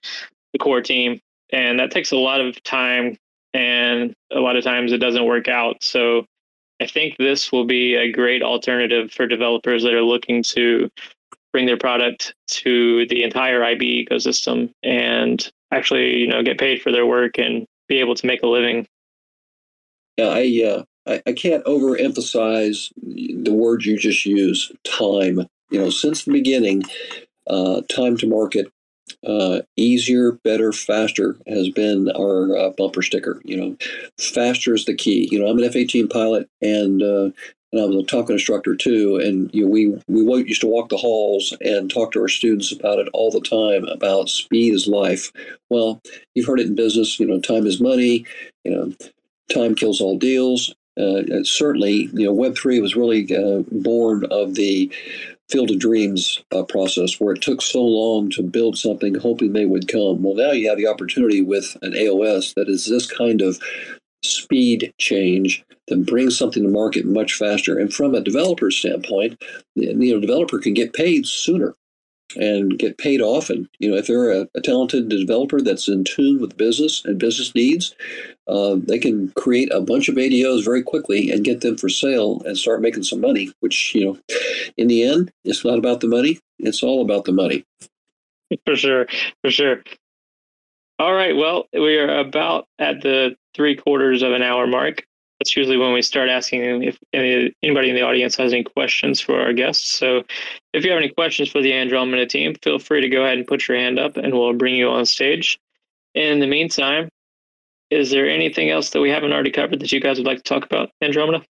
[0.52, 1.20] the core team.
[1.50, 3.16] And that takes a lot of time
[3.54, 5.82] and a lot of times it doesn't work out.
[5.82, 6.26] So
[6.80, 10.90] I think this will be a great alternative for developers that are looking to
[11.52, 16.92] bring their product to the entire IB ecosystem and actually, you know, get paid for
[16.92, 18.86] their work and be able to make a living.
[20.16, 25.46] Yeah, I uh, I, I can't overemphasize the word you just used, time.
[25.70, 26.84] You know, since the beginning,
[27.48, 28.70] uh, time to market
[29.26, 33.40] uh, easier, better, faster has been our uh, bumper sticker.
[33.44, 33.76] You know,
[34.18, 35.28] faster is the key.
[35.30, 37.30] You know, I'm an F-18 pilot, and uh,
[37.72, 39.16] and I was a talk instructor too.
[39.16, 42.72] And you know, we we used to walk the halls and talk to our students
[42.72, 45.32] about it all the time about speed is life.
[45.68, 46.00] Well,
[46.34, 47.18] you've heard it in business.
[47.18, 48.24] You know, time is money.
[48.64, 48.92] You know,
[49.52, 50.74] time kills all deals.
[50.98, 54.90] Uh, certainly, you know, Web three was really uh, born of the
[55.50, 59.66] Field of Dreams uh, process where it took so long to build something hoping they
[59.66, 60.22] would come.
[60.22, 63.58] Well, now you have the opportunity with an AOS that is this kind of
[64.22, 67.78] speed change that brings something to market much faster.
[67.78, 69.42] And from a developer standpoint,
[69.74, 71.74] you know, developer can get paid sooner
[72.36, 73.68] and get paid often.
[73.78, 77.54] You know, if they're a, a talented developer that's in tune with business and business
[77.54, 77.94] needs,
[78.46, 82.42] uh, they can create a bunch of ADOs very quickly and get them for sale
[82.44, 83.52] and start making some money.
[83.60, 84.18] Which you know,
[84.76, 87.64] in the end, it's not about the money; it's all about the money.
[88.64, 89.06] For sure,
[89.42, 89.82] for sure.
[90.98, 91.36] All right.
[91.36, 95.06] Well, we are about at the three quarters of an hour mark
[95.38, 99.20] that's usually when we start asking if any, anybody in the audience has any questions
[99.20, 99.88] for our guests.
[99.92, 100.24] So
[100.72, 103.46] if you have any questions for the Andromeda team, feel free to go ahead and
[103.46, 105.58] put your hand up and we'll bring you on stage.
[106.14, 107.08] In the meantime,
[107.90, 110.42] is there anything else that we haven't already covered that you guys would like to
[110.42, 111.44] talk about, Andromeda?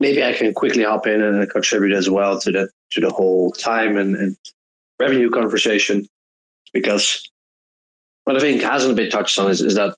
[0.00, 3.52] Maybe I can quickly hop in and contribute as well to the to the whole
[3.52, 4.36] time and, and
[4.98, 6.06] revenue conversation
[6.72, 7.30] because
[8.24, 9.96] what I think hasn't been touched on is, is that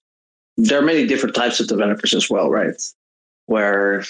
[0.57, 2.75] there are many different types of developers as well, right?
[3.47, 4.01] Where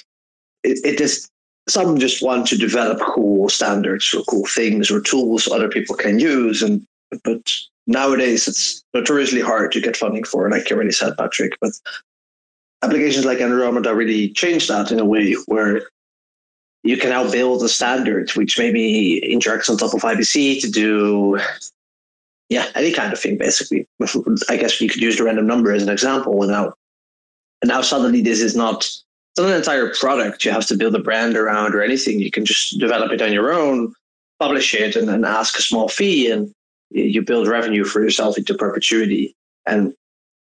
[0.63, 1.29] it, it is
[1.69, 6.19] some just want to develop cool standards or cool things or tools other people can
[6.19, 6.63] use.
[6.63, 6.87] And
[7.23, 7.51] but
[7.87, 11.53] nowadays it's notoriously hard to get funding for, like you already said, Patrick.
[11.61, 11.73] But
[12.83, 15.83] applications like Andromeda really change that in a way where
[16.83, 21.39] you can now build a standard which maybe interacts on top of IBC to do
[22.51, 23.87] yeah, any kind of thing basically.
[24.51, 26.75] I guess you could use the random number as an example now
[27.63, 28.87] and now suddenly this is not
[29.35, 32.21] it's not an entire product you have to build a brand around or anything.
[32.21, 33.93] You can just develop it on your own,
[34.39, 36.55] publish it and ask a small fee and
[36.91, 39.35] you build revenue for yourself into perpetuity.
[39.67, 39.93] And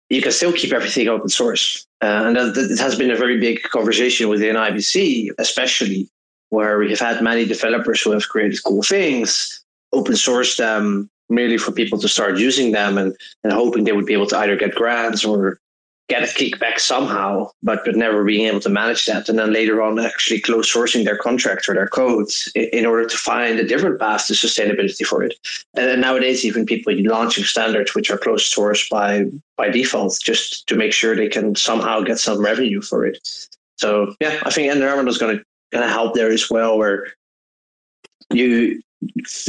[0.10, 1.88] you can still keep everything open source.
[2.02, 6.10] Uh, and that, it has been a very big conversation within IBC, especially
[6.50, 9.64] where we have had many developers who have created cool things,
[9.94, 13.16] open source them merely for people to start using them and,
[13.46, 15.60] and hoping they would be able to either get grants or
[16.08, 19.82] get a kickback somehow, but but never being able to manage that, and then later
[19.82, 24.00] on actually close sourcing their contracts or their codes in order to find a different
[24.00, 25.34] path to sustainability for it.
[25.76, 29.26] And then nowadays, even people launching standards which are closed source by
[29.58, 33.28] by default, just to make sure they can somehow get some revenue for it.
[33.78, 37.08] So yeah, I think Andromeda is going to going to help there as well, where
[38.32, 38.82] you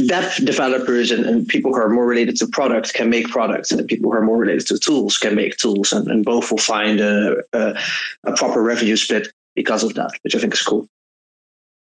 [0.07, 3.87] that developers and, and, people who are more related to products can make products and
[3.87, 6.99] people who are more related to tools can make tools and, and both will find
[6.99, 7.79] a, a,
[8.25, 10.87] a, proper revenue split because of that which i think is cool.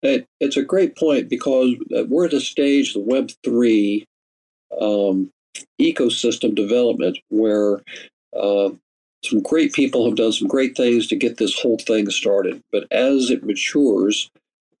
[0.02, 4.06] It, it's a great point because uh, we're at a stage the web 3
[4.80, 5.30] um,
[5.80, 7.80] ecosystem development where
[8.38, 8.70] uh,
[9.24, 12.62] some great people have done some great things to get this whole thing started.
[12.70, 14.30] But as it matures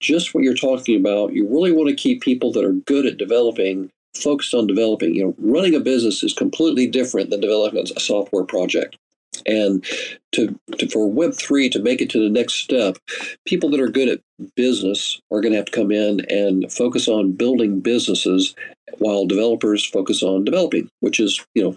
[0.00, 1.32] just what you're talking about.
[1.32, 5.14] You really want to keep people that are good at developing focused on developing.
[5.14, 8.96] You know, running a business is completely different than developing a software project.
[9.44, 9.84] And
[10.32, 12.96] to, to for Web three to make it to the next step,
[13.44, 14.20] people that are good at
[14.54, 18.54] business are going to have to come in and focus on building businesses,
[18.98, 21.76] while developers focus on developing, which is you know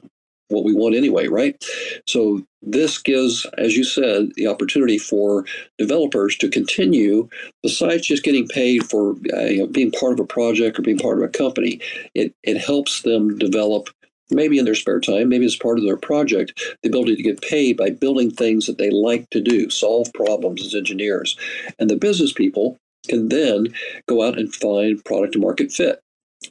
[0.49, 1.63] what we want anyway, right?
[2.07, 5.45] So this gives, as you said, the opportunity for
[5.77, 7.29] developers to continue,
[7.63, 10.97] besides just getting paid for uh, you know, being part of a project or being
[10.97, 11.79] part of a company.
[12.13, 13.89] It it helps them develop.
[14.31, 17.41] Maybe in their spare time, maybe as part of their project, the ability to get
[17.41, 21.35] paid by building things that they like to do, solve problems as engineers.
[21.79, 22.77] And the business people
[23.07, 23.73] can then
[24.07, 25.99] go out and find product to market fit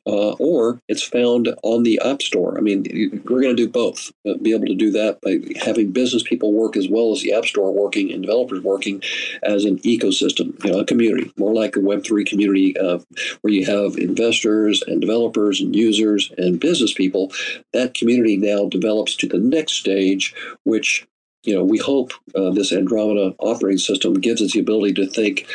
[0.06, 2.56] uh, or it's found on the App Store.
[2.58, 2.84] I mean,
[3.24, 4.12] we're going to do both.
[4.28, 7.32] Uh, be able to do that by having business people work as well as the
[7.32, 9.02] App Store working and developers working
[9.42, 12.98] as an ecosystem, you know, a community, more like a Web three community uh,
[13.40, 17.32] where you have investors and developers and users and business people.
[17.72, 20.34] That community now develops to the next stage,
[20.64, 21.06] which
[21.44, 25.46] you know, we hope uh, this Andromeda operating system gives us the ability to think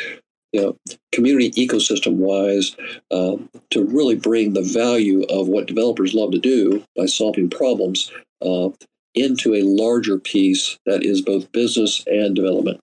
[0.54, 0.76] you know,
[1.10, 2.76] community ecosystem wise
[3.10, 3.36] uh,
[3.70, 8.68] to really bring the value of what developers love to do by solving problems uh,
[9.16, 12.78] into a larger piece that is both business and development.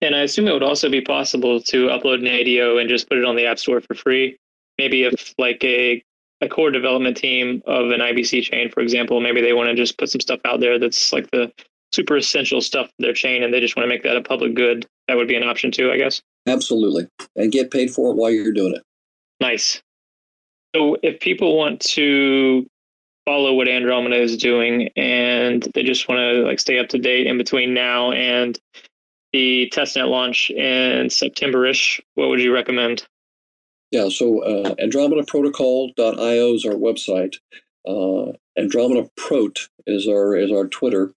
[0.00, 3.18] And I assume it would also be possible to upload an ADO and just put
[3.18, 4.38] it on the App Store for free.
[4.78, 6.02] Maybe if like a
[6.40, 9.98] a core development team of an IBC chain, for example, maybe they want to just
[9.98, 11.52] put some stuff out there that's like the
[11.92, 14.54] super essential stuff for their chain and they just want to make that a public
[14.54, 14.86] good.
[15.06, 16.22] That would be an option too, I guess.
[16.46, 17.06] Absolutely.
[17.36, 18.82] And get paid for it while you're doing it.
[19.40, 19.82] Nice.
[20.74, 22.66] So if people want to
[23.24, 27.26] follow what Andromeda is doing and they just want to like stay up to date
[27.26, 28.58] in between now and
[29.32, 33.06] the testnet launch in September-ish, what would you recommend?
[33.90, 37.36] Yeah, so uh, AndromedaProtocol.io is our website.
[37.86, 41.12] Uh, Andromeda Prot is our is our Twitter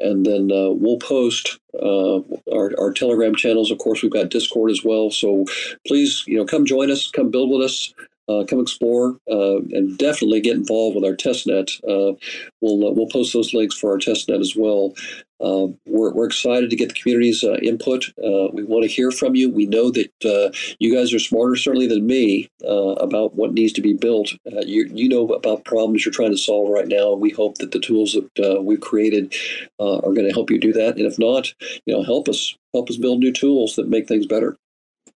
[0.00, 2.20] and then uh, we'll post uh,
[2.52, 3.70] our, our telegram channels.
[3.70, 5.10] Of course we've got discord as well.
[5.10, 5.44] So
[5.86, 7.92] please you know come join us come build with us
[8.28, 11.70] uh, come explore uh, and definitely get involved with our testnet.
[11.84, 12.16] Uh,
[12.60, 14.94] we'll uh, we'll post those links for our testnet as well.
[15.40, 18.06] Uh, we're, we're excited to get the community's uh, input.
[18.52, 19.48] we want to hear from you.
[19.48, 23.92] We know that you guys are smarter certainly than me about what needs to be
[23.92, 24.32] built.
[24.44, 27.12] you you know about problems you're trying to solve right now.
[27.12, 29.32] We hope that the tools that we've created
[29.78, 30.96] are going to help you do that.
[30.96, 31.54] And if not,
[31.86, 34.56] you know, help us help us build new tools that make things better.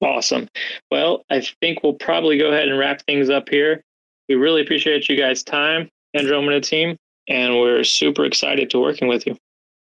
[0.03, 0.49] Awesome.
[0.91, 3.83] Well, I think we'll probably go ahead and wrap things up here.
[4.29, 6.97] We really appreciate you guys' time, Andromeda team,
[7.29, 9.37] and we're super excited to working with you.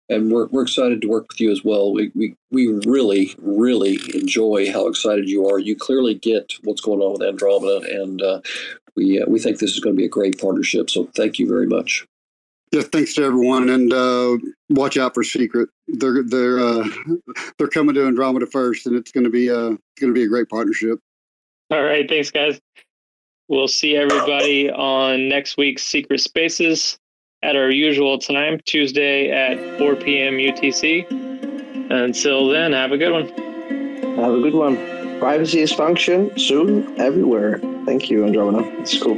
[0.09, 1.93] And we're, we're excited to work with you as well.
[1.93, 5.57] We, we, we really, really enjoy how excited you are.
[5.57, 8.41] You clearly get what's going on with Andromeda, and uh,
[8.95, 10.89] we, uh, we think this is going to be a great partnership.
[10.89, 12.05] So thank you very much.
[12.72, 14.38] Yeah, thanks to everyone, and uh,
[14.69, 15.69] watch out for Secret.
[15.88, 16.88] They're they're uh,
[17.57, 20.24] they're coming to Andromeda first, and it's going to be uh, it's going to be
[20.24, 20.97] a great partnership.
[21.69, 22.59] All right, thanks, guys.
[23.49, 26.97] We'll see everybody on next week's Secret Spaces
[27.43, 30.36] at our usual time, Tuesday at 4 p.m.
[30.36, 31.09] UTC.
[31.91, 33.28] Until then, have a good one.
[34.17, 34.78] Have a good one.
[35.19, 37.59] Privacy is function soon everywhere.
[37.86, 38.65] Thank you, Andromeda.
[38.80, 39.17] It's cool.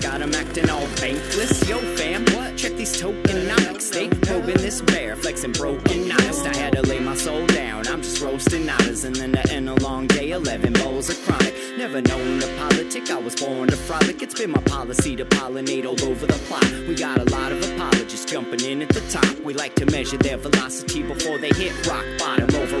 [0.00, 1.68] got 'em acting all bankless.
[1.68, 2.56] Yo, fam, what?
[2.56, 3.90] Check these tokenomics.
[3.90, 6.46] They probing this bear, flexing broken honest.
[6.46, 7.86] I had to lay my soul down.
[7.86, 11.54] I'm just roasting nadas, and then to end a long day, 11 bowls of chronic.
[11.76, 14.22] Never known the politic, I was born to frolic.
[14.22, 16.68] It's been my policy to pollinate all over the plot.
[16.88, 19.38] We got a lot of apologists jumping in at the top.
[19.44, 22.80] We like to measure their velocity before they hit rock bottom over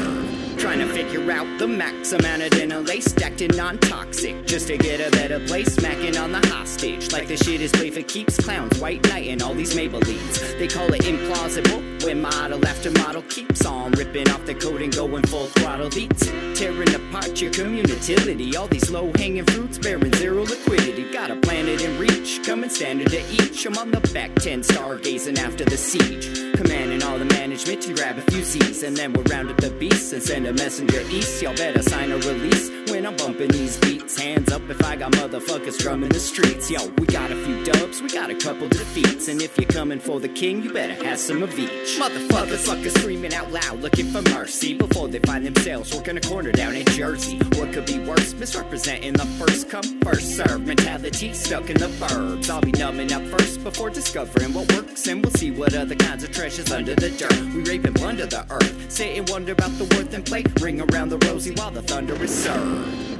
[0.57, 4.77] Trying to figure out the max amount of dinner lace stacked in non-toxic, just to
[4.77, 5.73] get a better place.
[5.73, 8.37] Smacking on the hostage, like the shit is play for keeps.
[8.37, 10.59] Clowns, white knight, and all these Maybellines.
[10.59, 14.93] They call it implausible when model after model keeps on ripping off the coat and
[14.95, 18.55] going full throttle beats, tearing apart your community.
[18.55, 21.11] All these low-hanging fruits bearing zero liquidity.
[21.11, 23.65] Got a planet in reach, coming standard to each.
[23.65, 28.17] I'm on the back ten, stargazing after the siege, commanding all the management to grab
[28.17, 31.41] a few Z's, and then we'll round up the beasts and send a messenger east.
[31.41, 34.17] Y'all better sign a release when I'm bumping these beats.
[34.17, 36.71] Hands up if I got motherfuckers drumming the streets.
[36.71, 39.99] Yo, we got a few dubs, we got a couple defeats, and if you're coming
[39.99, 41.99] for the king, you better have some of each.
[41.99, 46.53] Motherfuckers, fuckers screaming out loud, looking for mercy before they find themselves working a corner
[46.53, 47.37] down in Jersey.
[47.57, 48.33] What could be worse?
[48.33, 52.49] Misrepresenting the first come, first serve mentality stuck in the burbs.
[52.49, 56.23] I'll be numbing up first before discovering what works, and we'll see what other kinds
[56.23, 57.40] of treasures under the dirt.
[57.53, 60.43] We rape and plunder the earth, sit and wonder about the worth and play.
[60.59, 63.10] Ring around the rosy while the thunder is served.